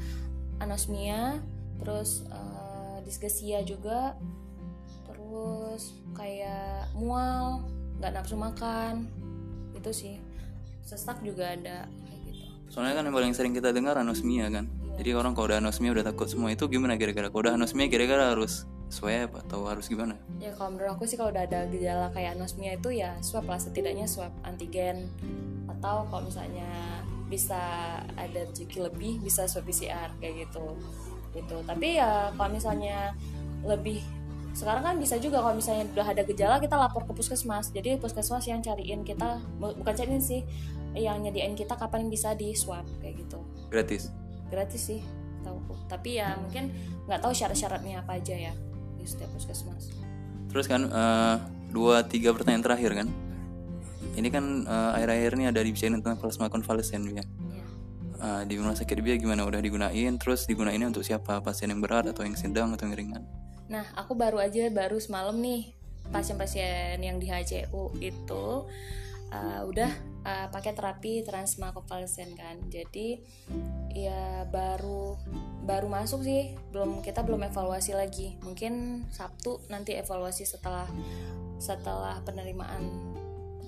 anosmia 0.63 1.43
terus 1.83 2.23
uh, 2.31 3.03
disgesia 3.03 3.67
juga 3.67 4.15
terus 5.09 5.99
kayak 6.15 6.93
mual 6.95 7.67
nggak 7.99 8.13
nafsu 8.15 8.39
makan 8.39 9.11
itu 9.75 9.91
sih. 9.91 10.15
Sesak 10.87 11.25
juga 11.27 11.57
ada 11.57 11.89
kayak 11.89 12.21
gitu. 12.31 12.45
Soalnya 12.71 13.01
kan 13.01 13.03
yang 13.11 13.17
paling 13.17 13.35
sering 13.35 13.53
kita 13.57 13.75
dengar 13.75 13.99
anosmia 13.99 14.47
kan. 14.53 14.71
Jadi 15.01 15.11
orang 15.17 15.33
kalau 15.33 15.51
udah 15.51 15.59
anosmia 15.59 15.91
udah 15.91 16.05
takut 16.05 16.29
semua 16.29 16.53
itu 16.53 16.69
gimana 16.69 17.01
kira-kira? 17.01 17.33
Kalau 17.33 17.43
udah 17.49 17.57
anosmia 17.57 17.89
kira-kira 17.89 18.37
harus 18.37 18.69
swab 18.93 19.33
atau 19.49 19.65
harus 19.65 19.89
gimana? 19.89 20.21
Ya 20.37 20.53
kalau 20.53 20.77
menurut 20.77 21.01
aku 21.01 21.09
sih 21.09 21.17
kalau 21.17 21.33
udah 21.33 21.49
ada 21.49 21.65
gejala 21.73 22.13
kayak 22.13 22.37
anosmia 22.37 22.77
itu 22.77 22.93
ya 22.93 23.17
swab 23.25 23.49
lah 23.49 23.57
setidaknya 23.57 24.05
swab 24.05 24.31
antigen. 24.45 25.09
Atau 25.65 26.05
kalau 26.13 26.29
misalnya 26.29 26.69
bisa 27.33 27.57
ada 28.21 28.45
rezeki 28.45 28.93
lebih 28.93 29.25
bisa 29.25 29.49
swab 29.49 29.65
PCR 29.65 30.13
kayak 30.21 30.45
gitu. 30.45 30.77
Gitu. 31.33 31.57
Tapi 31.65 31.97
ya 31.97 32.29
kalau 32.37 32.53
misalnya 32.53 33.17
lebih 33.65 34.05
sekarang 34.53 34.85
kan 34.85 34.95
bisa 35.01 35.17
juga 35.17 35.41
kalau 35.41 35.57
misalnya 35.57 35.89
udah 35.97 36.13
ada 36.13 36.23
gejala 36.29 36.61
kita 36.61 36.77
lapor 36.77 37.09
ke 37.09 37.17
puskesmas. 37.17 37.73
Jadi 37.73 37.97
puskesmas 37.97 38.45
yang 38.45 38.61
cariin 38.61 39.01
kita 39.09 39.41
bukan 39.57 39.95
cariin 39.97 40.21
sih 40.21 40.45
yang 40.93 41.25
nyediain 41.25 41.57
kita 41.57 41.73
kapan 41.81 42.13
bisa 42.13 42.37
di 42.37 42.53
swab 42.53 42.85
kayak 43.01 43.25
gitu. 43.25 43.41
Gratis? 43.73 44.13
Gratis 44.53 44.85
sih 44.85 45.01
tahu 45.43 45.59
tapi 45.91 46.23
ya 46.23 46.39
mungkin 46.39 46.71
nggak 47.11 47.21
tahu 47.21 47.35
syarat-syaratnya 47.35 48.07
apa 48.07 48.17
aja 48.17 48.37
ya 48.51 48.55
di 49.03 49.09
setiap 49.11 49.35
puskesmas. 49.35 49.91
Terus 50.55 50.71
kan 50.71 50.87
uh, 50.87 51.43
dua 51.75 52.07
tiga 52.07 52.31
pertanyaan 52.31 52.63
terakhir 52.63 52.95
kan? 52.95 53.09
Ini 54.15 54.29
kan 54.31 54.45
uh, 54.69 54.95
akhir-akhir 54.95 55.31
ini 55.41 55.45
ada 55.51 55.61
dibicarain 55.65 55.99
tentang 55.99 56.21
plasma 56.21 56.47
konvalesen 56.47 57.11
ya 57.11 57.25
uh, 58.23 58.43
di 58.47 58.55
rumah 58.57 58.79
sakit 58.79 59.03
dia 59.03 59.19
gimana? 59.19 59.43
Udah 59.43 59.59
digunain? 59.59 60.15
Terus 60.17 60.47
digunainnya 60.47 60.89
untuk 60.89 61.03
siapa? 61.03 61.43
Pasien 61.43 61.75
yang 61.75 61.83
berat 61.83 62.07
atau 62.07 62.23
yang 62.23 62.39
sedang 62.39 62.71
atau 62.73 62.87
yang 62.87 62.95
ringan? 62.95 63.23
Nah 63.67 63.85
aku 63.99 64.15
baru 64.15 64.39
aja 64.39 64.71
baru 64.71 64.97
semalam 65.03 65.35
nih 65.43 65.75
pasien-pasien 66.15 67.03
yang 67.03 67.19
di 67.19 67.27
HCU 67.27 67.99
itu 67.99 68.47
uh, 69.33 69.61
udah 69.67 69.91
uh, 70.23 70.47
pakai 70.51 70.73
terapi 70.75 71.23
transma 71.27 71.75
kan. 71.75 72.57
Jadi 72.71 73.21
ya 73.93 74.47
baru 74.49 75.19
baru 75.67 75.87
masuk 75.91 76.25
sih. 76.27 76.55
Belum 76.71 77.03
kita 77.03 77.27
belum 77.27 77.47
evaluasi 77.51 77.95
lagi. 77.95 78.39
Mungkin 78.43 79.07
Sabtu 79.11 79.63
nanti 79.69 79.99
evaluasi 79.99 80.47
setelah 80.47 80.87
setelah 81.63 82.19
penerimaan 82.27 82.91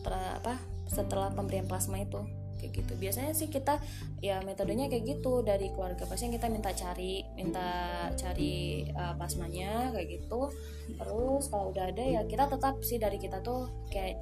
ter, 0.03 0.15
apa 0.15 0.59
setelah 0.91 1.31
pemberian 1.35 1.67
plasma 1.67 2.03
itu. 2.03 2.23
Kayak 2.59 2.81
gitu. 2.81 2.93
Biasanya 2.97 3.33
sih 3.37 3.53
kita 3.53 3.77
ya 4.25 4.41
metodenya 4.41 4.89
kayak 4.89 5.19
gitu. 5.19 5.45
Dari 5.45 5.69
keluarga 5.75 6.07
pasien 6.09 6.33
kita 6.33 6.49
minta 6.49 6.73
cari 6.73 7.21
minta 7.37 8.09
cari 8.15 8.87
uh, 8.95 9.15
plasmanya 9.19 9.93
kayak 9.93 10.23
gitu. 10.23 10.49
Terus 10.97 11.45
kalau 11.51 11.75
udah 11.75 11.91
ada 11.91 12.05
ya 12.05 12.23
kita 12.25 12.49
tetap 12.49 12.81
sih 12.81 12.97
dari 12.97 13.19
kita 13.21 13.43
tuh 13.45 13.69
kayak 13.91 14.17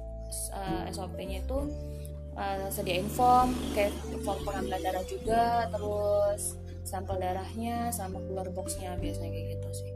uh, 0.53 0.89
SOP-nya 0.89 1.45
itu 1.45 1.59
uh, 2.37 2.67
sediain 2.69 3.07
form 3.09 3.53
kayak 3.73 3.93
form 4.21 4.39
pengambilan 4.45 4.81
darah 4.81 5.05
juga 5.05 5.67
terus 5.69 6.57
sampel 6.83 7.17
darahnya 7.17 7.89
sama 7.95 8.19
keluar 8.27 8.47
boxnya 8.51 8.93
biasanya 8.99 9.31
kayak 9.31 9.47
gitu 9.57 9.69
sih 9.71 9.91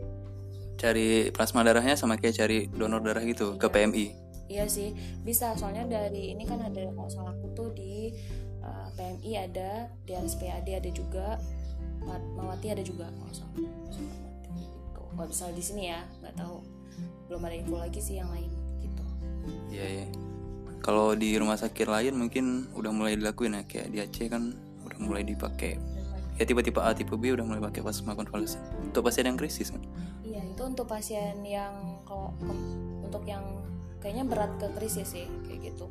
cari 0.78 1.08
plasma 1.34 1.66
darahnya 1.66 1.98
sama 1.98 2.16
kayak 2.16 2.38
cari 2.38 2.70
donor 2.70 3.02
darah 3.02 3.26
gitu 3.26 3.58
ke 3.58 3.68
PMI 3.68 4.28
Iya 4.48 4.64
sih, 4.72 4.96
bisa. 5.28 5.52
Soalnya 5.60 5.84
dari 5.84 6.32
ini 6.32 6.48
kan 6.48 6.64
ada 6.64 6.88
kalau 6.96 7.12
salah 7.12 7.36
aku 7.36 7.52
tuh 7.52 7.70
di 7.76 8.16
uh, 8.64 8.88
eh, 8.88 9.20
PMI 9.20 9.32
ada, 9.44 9.92
di 10.08 10.16
RSPAD 10.16 10.68
ada 10.72 10.88
juga, 10.88 11.36
Mawati 12.08 12.72
ada 12.72 12.80
juga 12.80 13.12
kalau 13.12 13.34
salah. 13.36 13.60
Gitu. 13.60 15.04
Misalnya 15.20 15.56
di 15.60 15.64
sini 15.64 15.84
ya, 15.92 16.00
nggak 16.24 16.36
tahu. 16.40 16.64
Belum 17.28 17.44
ada 17.44 17.56
info 17.60 17.76
lagi 17.76 18.00
sih 18.00 18.24
yang 18.24 18.32
lain 18.32 18.48
gitu. 18.80 19.04
Iya 19.68 20.08
ya. 20.08 20.27
Kalau 20.82 21.18
di 21.18 21.36
rumah 21.36 21.60
sakit 21.60 21.88
lain 21.90 22.14
mungkin 22.16 22.72
udah 22.78 22.92
mulai 22.94 23.20
dilakuin 23.20 23.58
ya 23.60 23.64
kayak 23.68 23.88
di 23.92 23.98
Aceh 24.02 24.28
kan 24.30 24.56
udah 24.86 25.00
mulai 25.02 25.26
dipakai. 25.26 25.76
Ya 26.38 26.46
tipe-tipe 26.46 26.78
A, 26.78 26.94
tipe 26.94 27.18
B 27.18 27.34
udah 27.34 27.42
mulai 27.42 27.60
pakai 27.60 27.82
plasma 27.82 28.14
konvalesen. 28.14 28.62
Untuk 28.94 29.10
pasien 29.10 29.26
yang 29.26 29.42
krisis 29.42 29.74
kan? 29.74 29.82
Iya, 30.22 30.46
itu 30.46 30.62
untuk 30.62 30.86
pasien 30.86 31.42
yang 31.42 31.98
kalau 32.06 32.30
untuk 33.02 33.26
yang 33.26 33.42
kayaknya 34.02 34.24
berat 34.24 34.52
ke 34.62 34.68
krisis 34.78 35.08
sih 35.10 35.26
kayak 35.50 35.74
gitu 35.74 35.90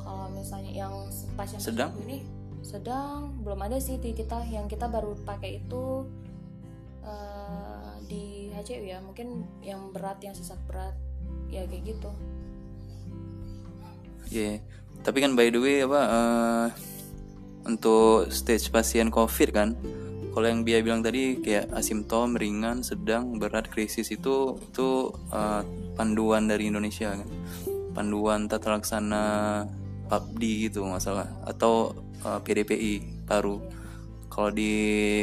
kalau 0.00 0.30
misalnya 0.30 0.72
yang 0.72 0.94
pasien 1.34 1.58
sedang 1.58 1.92
ini 2.06 2.22
sedang 2.62 3.44
belum 3.44 3.60
ada 3.66 3.78
sih 3.78 3.98
di 3.98 4.14
kita 4.14 4.42
yang 4.50 4.66
kita 4.66 4.90
baru 4.90 5.14
pakai 5.22 5.62
itu 5.62 6.06
uh, 7.04 7.92
di 8.06 8.50
HCU 8.54 8.82
ya 8.88 8.98
mungkin 9.02 9.46
yang 9.62 9.90
berat 9.90 10.18
yang 10.22 10.34
sesak 10.34 10.58
berat 10.66 10.94
ya 11.50 11.66
kayak 11.66 11.94
gitu 11.94 12.10
Iya, 14.30 14.42
yeah. 14.42 14.56
tapi 15.06 15.22
kan 15.22 15.38
by 15.38 15.48
the 15.54 15.60
way 15.62 15.76
apa 15.86 16.00
uh, 16.02 16.66
untuk 17.66 18.30
stage 18.30 18.70
pasien 18.74 19.10
COVID 19.10 19.48
kan, 19.54 19.78
kalau 20.34 20.46
yang 20.46 20.62
dia 20.66 20.82
bilang 20.82 21.00
tadi 21.00 21.38
kayak 21.40 21.70
asimptom 21.74 22.34
ringan, 22.34 22.82
sedang, 22.82 23.38
berat, 23.38 23.70
krisis 23.70 24.10
itu 24.10 24.58
itu 24.58 25.10
uh, 25.30 25.62
panduan 25.94 26.50
dari 26.50 26.68
Indonesia 26.70 27.14
kan. 27.14 27.28
Panduan 27.96 28.44
tata 28.50 28.76
laksana 28.76 29.64
PABDI 30.06 30.70
gitu 30.70 30.86
masalah 30.86 31.26
atau 31.42 31.96
uh, 32.22 32.38
PDPI 32.42 33.26
baru 33.26 33.58
kalau 34.30 34.52
di 34.52 34.72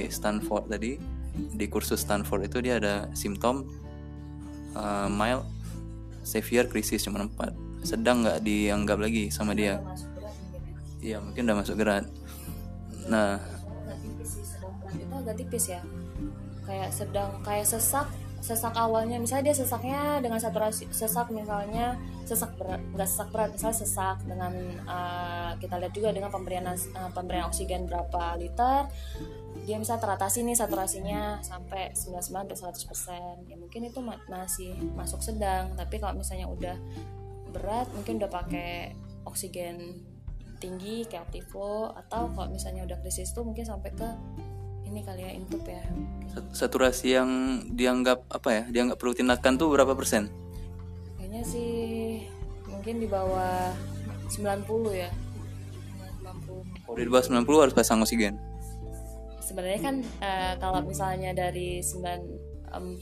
Stanford 0.09 0.67
tadi 0.67 0.99
di 1.33 1.65
kursus 1.69 2.03
Stanford 2.03 2.49
itu 2.49 2.57
dia 2.61 2.77
ada 2.77 3.07
simptom 3.13 3.65
uh, 4.73 5.07
mild 5.09 5.45
severe 6.25 6.67
krisis 6.69 7.03
cuma 7.05 7.23
empat 7.25 7.53
sedang 7.83 8.23
nggak 8.23 8.41
dianggap 8.41 8.97
lagi 8.97 9.27
sama 9.29 9.51
dia. 9.53 9.79
iya 11.03 11.19
mungkin 11.19 11.43
udah 11.43 11.57
masuk 11.59 11.75
gerak. 11.75 12.07
Nah. 13.11 13.39
Itu 14.95 15.13
agak 15.13 15.35
tipis 15.35 15.75
ya? 15.75 15.83
Kayak 16.63 16.95
sedang 16.95 17.43
kayak 17.43 17.67
sesak 17.67 18.07
sesak 18.43 18.75
awalnya. 18.75 19.19
Misalnya 19.19 19.51
dia 19.51 19.55
sesaknya 19.55 20.19
dengan 20.19 20.39
saturasi 20.39 20.91
sesak 20.91 21.31
misalnya 21.31 21.95
sesak 22.27 22.55
berat 22.59 22.83
nggak 22.91 23.07
sesak 23.07 23.29
berat. 23.31 23.49
Misalnya 23.55 23.77
sesak 23.79 24.17
dengan 24.27 24.53
uh, 24.83 25.51
kita 25.59 25.79
lihat 25.79 25.93
juga 25.95 26.11
dengan 26.11 26.27
pemberian 26.27 26.67
uh, 26.67 27.11
pemberian 27.15 27.47
oksigen 27.47 27.87
berapa 27.87 28.35
liter. 28.35 28.91
Dia 29.63 29.79
bisa 29.79 29.95
teratasi 29.95 30.43
nih 30.43 30.59
saturasinya 30.59 31.39
sampai 31.39 31.95
99 31.95 32.51
100 32.51 32.89
persen. 32.89 33.33
Ya 33.47 33.55
mungkin 33.55 33.87
itu 33.87 33.99
masih 34.27 34.75
masuk 34.91 35.23
sedang. 35.23 35.71
Tapi 35.79 36.03
kalau 36.03 36.19
misalnya 36.19 36.51
udah 36.51 36.75
berat 37.53 37.87
mungkin 37.93 38.17
udah 38.17 38.31
pakai 38.33 38.97
oksigen 39.29 40.03
tinggi 40.57 41.03
kayak 41.07 41.27
Optiflow 41.27 41.91
atau 41.91 42.31
kalau 42.31 42.47
misalnya 42.47 42.87
udah 42.87 42.97
krisis 43.03 43.35
tuh 43.35 43.43
mungkin 43.43 43.67
sampai 43.67 43.91
ke 43.91 44.09
ini 44.87 45.01
kali 45.03 45.25
ya 45.25 45.31
intub 45.33 45.63
ya. 45.65 45.83
Saturasi 46.53 47.17
yang 47.17 47.29
dianggap 47.73 48.29
apa 48.29 48.49
ya 48.49 48.63
dianggap 48.69 48.97
perlu 49.01 49.13
tindakan 49.17 49.57
tuh 49.59 49.73
berapa 49.73 49.91
persen? 49.97 50.29
Kayaknya 51.17 51.41
sih 51.43 51.73
mungkin 52.69 53.01
di 53.01 53.07
bawah 53.09 53.73
90 54.29 54.63
ya. 54.93 55.09
90 56.23 56.87
kalau 56.87 56.97
di 56.99 57.09
bawah 57.09 57.25
90 57.25 57.63
harus 57.63 57.75
pasang 57.75 57.99
oksigen? 58.05 58.37
Sebenarnya 59.43 59.81
kan 59.81 59.95
uh, 60.23 60.53
kalau 60.61 60.79
misalnya 60.85 61.35
dari 61.35 61.83
9 61.83 62.71
um, 62.71 62.95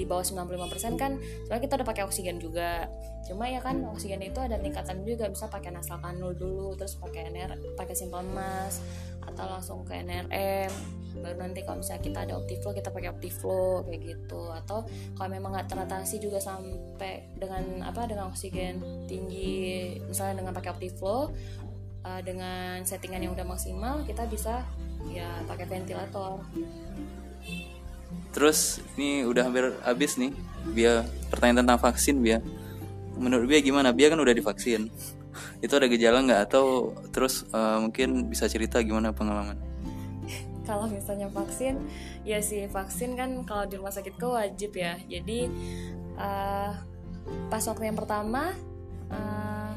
di 0.00 0.08
bawah 0.08 0.24
95% 0.24 0.96
kan 0.96 1.20
sebenarnya 1.20 1.60
kita 1.60 1.74
udah 1.76 1.88
pakai 1.92 2.02
oksigen 2.08 2.40
juga. 2.40 2.88
Cuma 3.28 3.44
ya 3.52 3.60
kan 3.60 3.84
oksigen 3.92 4.24
itu 4.24 4.40
ada 4.40 4.56
tingkatan 4.56 5.04
juga 5.04 5.28
bisa 5.28 5.44
pakai 5.52 5.76
nasal 5.76 6.00
kanul 6.00 6.32
dulu 6.32 6.72
terus 6.80 6.96
pakai 6.96 7.28
NR 7.28 7.76
pakai 7.76 7.92
simpel 7.92 8.24
mas 8.32 8.80
atau 9.20 9.44
langsung 9.44 9.84
ke 9.84 10.00
NRM 10.00 10.72
baru 11.20 11.36
nanti 11.42 11.66
kalau 11.66 11.82
misalnya 11.82 12.02
kita 12.06 12.18
ada 12.22 12.32
Optiflow 12.38 12.72
kita 12.72 12.88
pakai 12.88 13.10
Optiflow 13.12 13.84
kayak 13.84 14.00
gitu. 14.00 14.42
Atau 14.48 14.88
kalau 15.18 15.28
memang 15.28 15.52
nggak 15.52 15.68
teratasi 15.68 16.16
juga 16.16 16.40
sampai 16.40 17.28
dengan 17.36 17.84
apa 17.84 18.08
dengan 18.08 18.32
oksigen 18.32 19.04
tinggi 19.04 20.00
misalnya 20.08 20.40
dengan 20.40 20.56
pakai 20.56 20.70
Optiflow 20.72 21.28
uh, 22.06 22.20
dengan 22.24 22.80
settingan 22.86 23.26
yang 23.26 23.32
udah 23.36 23.44
maksimal 23.44 24.02
kita 24.08 24.24
bisa 24.30 24.64
ya 25.08 25.40
pakai 25.48 25.64
ventilator 25.64 26.44
terus 28.30 28.78
ini 28.94 29.26
udah 29.26 29.46
hampir 29.46 29.74
habis 29.82 30.14
nih 30.14 30.30
biar 30.70 31.08
pertanyaan 31.32 31.66
tentang 31.66 31.80
vaksin 31.80 32.20
biar 32.22 32.40
menurut 33.20 33.46
dia 33.52 33.60
gimana? 33.60 33.92
Bia 33.92 34.08
kan 34.08 34.18
udah 34.18 34.32
divaksin. 34.32 34.88
Itu 35.64 35.76
ada 35.76 35.86
gejala 35.86 36.24
nggak? 36.24 36.40
Atau 36.48 36.96
terus 37.12 37.44
uh, 37.52 37.76
mungkin 37.84 38.32
bisa 38.32 38.48
cerita 38.48 38.80
gimana 38.80 39.12
pengalaman? 39.12 39.60
Kalau 40.68 40.88
misalnya 40.88 41.28
vaksin 41.28 41.76
ya 42.24 42.40
sih 42.40 42.68
vaksin 42.70 43.18
kan 43.18 43.42
kalau 43.42 43.66
di 43.66 43.74
rumah 43.74 43.90
sakit 43.90 44.16
sakitku 44.16 44.28
wajib 44.32 44.72
ya. 44.78 44.96
Jadi 45.04 45.50
uh, 46.14 46.72
pas 47.50 47.64
waktu 47.66 47.90
yang 47.90 47.98
pertama 47.98 48.54
uh, 49.10 49.72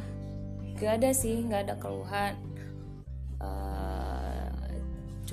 gak 0.78 1.02
ada 1.02 1.10
sih 1.16 1.42
nggak 1.50 1.66
ada 1.66 1.76
keluhan. 1.82 2.38
Uh, 3.42 3.93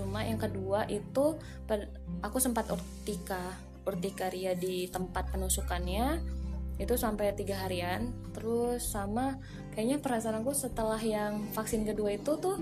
cuma 0.01 0.25
yang 0.25 0.41
kedua 0.41 0.89
itu 0.89 1.37
aku 2.25 2.41
sempat 2.41 2.73
urtika 2.73 3.61
urtikaria 3.85 4.57
di 4.57 4.89
tempat 4.89 5.29
penusukannya. 5.29 6.21
Itu 6.81 6.97
sampai 6.97 7.37
tiga 7.37 7.61
harian. 7.61 8.09
Terus 8.33 8.89
sama 8.89 9.37
kayaknya 9.77 10.01
perasaan 10.01 10.41
aku 10.41 10.57
setelah 10.57 10.97
yang 10.97 11.53
vaksin 11.53 11.85
kedua 11.85 12.17
itu 12.17 12.41
tuh 12.41 12.57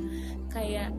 kayak 0.51 0.91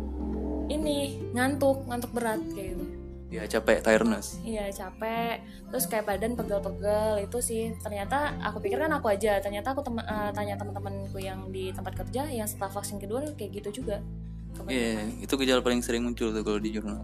ini 0.72 1.20
ngantuk 1.36 1.84
ngantuk 1.90 2.16
berat 2.16 2.40
kayak 2.56 2.80
gitu. 2.80 2.86
Ya 3.30 3.46
capek 3.46 3.86
tiredness. 3.86 4.42
Iya 4.42 4.72
capek. 4.74 5.46
Terus 5.70 5.86
kayak 5.86 6.06
badan 6.10 6.34
pegel-pegel 6.34 7.28
itu 7.28 7.38
sih. 7.44 7.64
Ternyata 7.78 8.40
aku 8.42 8.58
pikir 8.64 8.80
kan 8.80 8.90
aku 8.96 9.12
aja. 9.12 9.38
Ternyata 9.38 9.76
aku 9.76 9.86
tem 9.86 10.00
uh, 10.00 10.32
tanya 10.34 10.58
teman-temanku 10.58 11.20
yang 11.22 11.52
di 11.54 11.70
tempat 11.76 11.94
kerja 11.94 12.26
yang 12.26 12.48
setelah 12.50 12.74
vaksin 12.74 12.98
kedua 12.98 13.22
kayak 13.38 13.62
gitu 13.62 13.84
juga 13.84 14.02
iya 14.70 15.02
yeah, 15.02 15.24
itu 15.24 15.34
gejala 15.40 15.62
paling 15.66 15.82
sering 15.82 16.06
muncul 16.06 16.30
tuh 16.30 16.44
kalau 16.46 16.60
di 16.62 16.70
jurnal. 16.76 17.02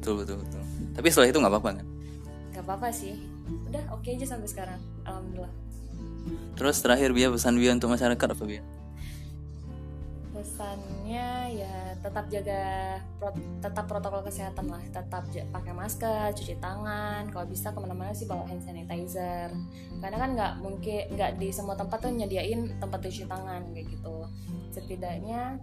Betul 0.00 0.24
betul 0.24 0.36
betul. 0.42 0.62
Tapi 0.96 1.06
setelah 1.12 1.28
itu 1.30 1.38
nggak 1.38 1.52
apa-apa 1.52 1.70
kan? 1.80 1.86
Nggak 2.52 2.64
apa-apa 2.66 2.88
sih. 2.90 3.14
Udah 3.70 3.84
oke 3.94 4.04
okay 4.04 4.18
aja 4.18 4.36
sampai 4.36 4.48
sekarang. 4.48 4.80
Alhamdulillah. 5.06 5.52
Terus 6.56 6.76
terakhir 6.84 7.10
biar 7.16 7.30
pesan 7.32 7.56
biar 7.56 7.76
untuk 7.76 7.92
masyarakat 7.92 8.28
apa 8.36 8.44
biar 8.44 8.64
pesannya 10.40 11.52
ya 11.52 11.92
tetap 12.00 12.24
jaga 12.32 12.96
pro, 13.20 13.28
tetap 13.60 13.84
protokol 13.84 14.24
kesehatan 14.24 14.72
lah. 14.72 14.80
Tetap 14.88 15.28
pakai 15.28 15.72
masker 15.76 16.32
cuci 16.32 16.56
tangan. 16.56 17.28
Kalau 17.28 17.44
bisa 17.44 17.68
ke 17.74 17.78
mana-mana 17.78 18.16
sih 18.16 18.24
bawa 18.24 18.48
hand 18.48 18.64
sanitizer. 18.64 19.52
Karena 20.00 20.16
kan 20.16 20.30
nggak 20.32 20.52
mungkin 20.64 21.12
nggak 21.12 21.36
di 21.36 21.52
semua 21.52 21.76
tempat 21.76 22.00
tuh 22.00 22.10
nyediain 22.16 22.72
tempat 22.80 22.98
cuci 23.04 23.28
tangan 23.28 23.68
kayak 23.76 23.86
gitu. 23.92 24.16
Setidaknya 24.72 25.60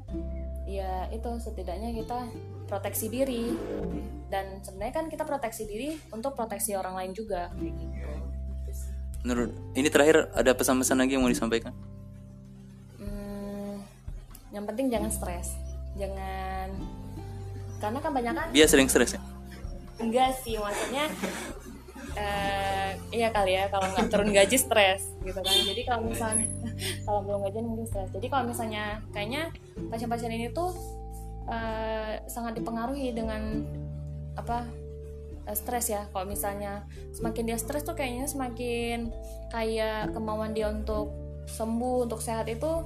ya 0.67 1.07
itu 1.15 1.29
setidaknya 1.39 1.95
kita 1.95 2.27
proteksi 2.67 3.07
diri. 3.07 3.55
Dan 4.27 4.59
sebenarnya 4.59 4.93
kan 4.93 5.05
kita 5.07 5.23
proteksi 5.23 5.63
diri 5.63 5.95
untuk 6.11 6.35
proteksi 6.35 6.75
orang 6.75 6.99
lain 6.99 7.15
juga 7.15 7.47
kayak 7.55 7.73
gitu. 7.79 8.11
Menurut 9.23 9.51
ini 9.73 9.87
terakhir 9.87 10.27
ada 10.35 10.51
pesan-pesan 10.51 10.99
lagi 10.99 11.15
yang 11.15 11.23
mau 11.23 11.31
disampaikan? 11.31 11.71
Hmm, 12.99 13.79
yang 14.51 14.67
penting 14.67 14.91
jangan 14.91 15.07
stres. 15.07 15.55
Jangan 15.95 16.75
karena 17.79 17.99
kan 18.03 18.11
banyak 18.11 18.33
kan? 18.35 18.47
Dia 18.51 18.67
sering 18.67 18.91
stres 18.91 19.15
ya? 19.15 19.21
Enggak 19.97 20.35
sih 20.43 20.59
maksudnya 20.59 21.09
uh, 22.19 22.89
iya 23.09 23.33
kali 23.33 23.57
ya 23.57 23.71
kalau 23.71 23.87
nggak 23.95 24.07
turun 24.11 24.29
gaji 24.35 24.57
stres 24.59 25.07
gitu 25.23 25.39
kan. 25.39 25.55
Jadi 25.55 25.81
kalau 25.87 26.03
misalnya 26.03 26.45
kalau 27.05 27.25
belum 27.25 27.39
gajian 27.47 27.65
mungkin 27.65 27.87
stres. 27.89 28.09
Jadi 28.13 28.27
kalau 28.29 28.49
misalnya 28.49 29.01
kayaknya 29.11 29.53
pasien-pasien 29.89 30.31
ini 30.33 30.53
tuh 30.53 30.73
uh, 31.49 32.21
sangat 32.29 32.59
dipengaruhi 32.59 33.13
dengan 33.13 33.65
apa 34.37 34.67
uh, 35.47 35.55
stres 35.57 35.89
ya. 35.89 36.05
Kalau 36.11 36.25
misalnya 36.27 36.85
semakin 37.15 37.43
dia 37.53 37.57
stres 37.57 37.85
tuh 37.85 37.97
kayaknya 37.97 38.29
semakin 38.29 39.09
kayak 39.49 40.13
kemauan 40.13 40.53
dia 40.53 40.69
untuk 40.69 41.13
sembuh 41.47 42.05
untuk 42.05 42.19
sehat 42.19 42.51
itu 42.51 42.83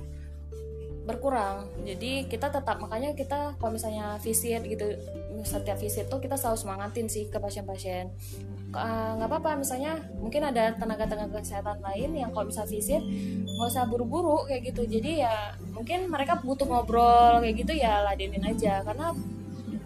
berkurang. 1.01 1.65
Jadi 1.81 2.29
kita 2.29 2.53
tetap 2.53 2.77
makanya 2.77 3.17
kita 3.17 3.57
kalau 3.57 3.73
misalnya 3.73 4.21
visit 4.21 4.61
gitu 4.61 4.85
setiap 5.41 5.77
visit 5.81 6.05
tuh 6.05 6.21
kita 6.21 6.37
selalu 6.37 6.57
semangatin 6.61 7.07
sih 7.09 7.25
ke 7.25 7.41
pasien-pasien. 7.41 8.13
Nggak 8.71 9.25
uh, 9.25 9.29
apa-apa 9.29 9.57
misalnya 9.57 9.97
mungkin 10.21 10.45
ada 10.45 10.77
tenaga-tenaga 10.77 11.41
kesehatan 11.41 11.81
lain 11.81 12.13
yang 12.15 12.29
kalau 12.31 12.47
bisa 12.47 12.63
visit 12.69 13.01
nggak 13.01 13.67
usah 13.67 13.89
buru-buru 13.89 14.45
kayak 14.45 14.71
gitu. 14.71 14.85
Jadi 14.85 15.25
ya 15.25 15.57
mungkin 15.73 16.05
mereka 16.07 16.37
butuh 16.37 16.69
ngobrol 16.69 17.41
kayak 17.41 17.55
gitu 17.65 17.73
ya 17.73 18.05
ladenin 18.05 18.45
aja. 18.45 18.85
Karena 18.85 19.09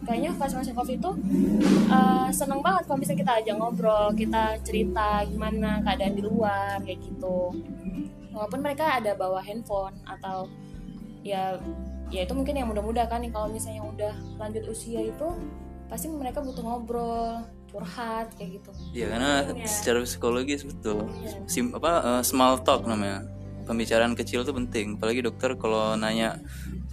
kayaknya 0.06 0.36
pasien-pasien 0.36 0.76
covid 0.76 1.00
itu 1.00 1.12
uh, 1.90 2.28
seneng 2.30 2.60
banget 2.60 2.92
kalau 2.92 3.00
bisa 3.00 3.18
kita 3.18 3.42
ajak 3.42 3.56
ngobrol 3.58 4.14
kita 4.14 4.60
cerita 4.62 5.26
gimana 5.26 5.82
keadaan 5.82 6.14
di 6.14 6.24
luar 6.28 6.84
kayak 6.84 7.00
gitu. 7.00 7.56
Walaupun 8.36 8.60
mereka 8.60 9.00
ada 9.00 9.16
bawa 9.16 9.40
handphone 9.40 9.96
atau 10.04 10.52
ya 11.26 11.58
ya 12.14 12.22
itu 12.22 12.34
mungkin 12.38 12.54
yang 12.54 12.70
muda-muda 12.70 13.10
kan 13.10 13.26
kalau 13.34 13.50
misalnya 13.50 13.82
udah 13.82 14.14
lanjut 14.38 14.64
usia 14.70 15.02
itu 15.10 15.28
pasti 15.90 16.06
mereka 16.10 16.46
butuh 16.46 16.62
ngobrol 16.62 17.42
curhat 17.74 18.30
kayak 18.38 18.62
gitu. 18.62 18.72
Iya 18.94 19.06
karena 19.10 19.32
ya. 19.52 19.66
secara 19.66 19.98
psikologis 20.06 20.62
betul. 20.64 21.10
Ya. 21.20 21.42
Sim, 21.50 21.74
apa 21.74 21.92
uh, 22.02 22.24
small 22.24 22.62
talk 22.62 22.86
namanya. 22.86 23.26
Pembicaraan 23.66 24.14
kecil 24.14 24.46
itu 24.46 24.54
penting. 24.54 25.02
Apalagi 25.02 25.26
dokter 25.26 25.58
kalau 25.58 25.98
nanya 25.98 26.38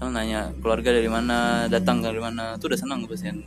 sama 0.01 0.19
nanya 0.19 0.51
keluarga 0.59 0.91
dari 0.91 1.07
mana 1.07 1.69
datang 1.71 2.03
dari 2.03 2.19
mana 2.19 2.59
itu 2.59 2.67
udah 2.67 2.81
senang 2.81 3.07
pasien 3.07 3.47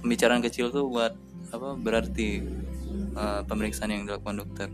pembicaraan 0.00 0.40
kecil 0.40 0.72
tuh 0.72 0.88
buat 0.88 1.12
apa 1.52 1.76
berarti 1.76 2.40
uh, 3.12 3.44
pemeriksaan 3.44 3.92
yang 3.92 4.08
dilakukan 4.08 4.40
dokter 4.40 4.68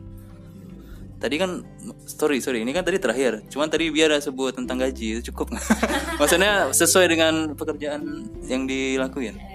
tadi 1.21 1.37
kan 1.37 1.61
story 2.09 2.41
sorry 2.41 2.65
ini 2.65 2.73
kan 2.73 2.83
tadi 2.83 2.97
terakhir. 2.97 3.45
Cuman 3.53 3.69
tadi 3.69 3.93
biar 3.93 4.17
sebut 4.25 4.57
tentang 4.57 4.81
gaji 4.81 5.21
itu 5.21 5.31
cukup. 5.31 5.53
Maksudnya 6.21 6.73
sesuai 6.73 7.07
dengan 7.13 7.53
pekerjaan 7.53 8.25
yang 8.49 8.65
dilakuin? 8.65 9.37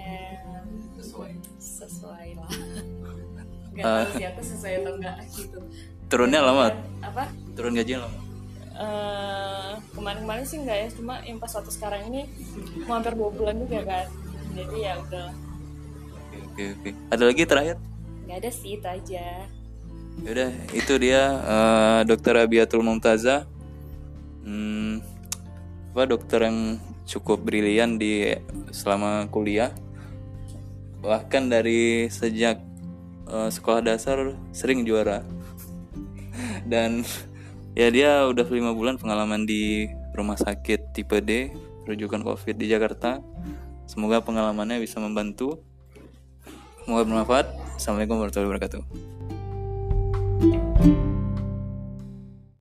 Gak 3.76 3.84
uh, 3.84 4.08
tahu 4.08 4.16
sih 4.16 4.24
aku 4.24 4.40
sesuai 4.40 4.72
atau 4.80 4.92
enggak 4.96 5.16
gitu. 5.36 5.58
Turunnya 6.08 6.40
lama. 6.40 6.72
Apa? 7.04 7.28
Turun 7.52 7.76
gaji 7.76 8.00
lama. 8.00 8.18
Uh, 8.76 9.76
kemarin-kemarin 9.92 10.44
sih 10.48 10.64
enggak 10.64 10.78
ya 10.80 10.88
cuma 10.96 11.20
yang 11.28 11.36
pas 11.36 11.52
waktu 11.52 11.68
sekarang 11.68 12.08
ini 12.08 12.24
mau 12.88 12.96
hampir 12.96 13.12
dua 13.12 13.28
bulan 13.28 13.60
juga 13.60 13.84
kan. 13.84 14.06
Jadi 14.56 14.76
ya 14.80 14.96
udah. 14.96 15.28
Oke 16.24 16.40
oke 16.48 16.62
oke. 16.72 16.90
Ada 17.12 17.24
lagi 17.28 17.42
terakhir? 17.44 17.76
Nggak 18.24 18.38
ada 18.40 18.50
sih 18.50 18.80
itu 18.80 18.88
aja 18.88 19.44
Yaudah, 20.24 20.48
itu 20.72 20.96
dia 20.96 21.20
uh, 21.44 22.00
Dokter 22.08 22.40
Abiatul 22.40 22.80
Mumtaza. 22.80 23.44
Hmm, 24.46 25.04
apa 25.92 26.08
dokter 26.08 26.44
yang 26.44 26.80
cukup 27.04 27.44
brilian 27.44 28.00
di 28.00 28.32
selama 28.72 29.28
kuliah. 29.28 29.76
Bahkan 31.04 31.52
dari 31.52 32.08
sejak 32.08 32.60
uh, 33.28 33.52
sekolah 33.52 33.84
dasar 33.84 34.32
sering 34.56 34.88
juara. 34.88 35.20
Dan 36.70 37.04
ya 37.76 37.92
dia 37.92 38.24
udah 38.24 38.46
lima 38.48 38.72
bulan 38.72 38.96
pengalaman 38.96 39.44
di 39.44 39.90
rumah 40.16 40.40
sakit 40.40 40.96
tipe 40.96 41.20
D 41.20 41.52
rujukan 41.84 42.24
covid 42.24 42.56
di 42.56 42.72
Jakarta. 42.72 43.20
Semoga 43.84 44.24
pengalamannya 44.24 44.80
bisa 44.80 44.96
membantu. 44.96 45.60
Semoga 46.82 47.04
bermanfaat. 47.04 47.46
Assalamualaikum 47.76 48.16
warahmatullahi 48.16 48.50
wabarakatuh 48.56 49.15
Música 50.38 51.15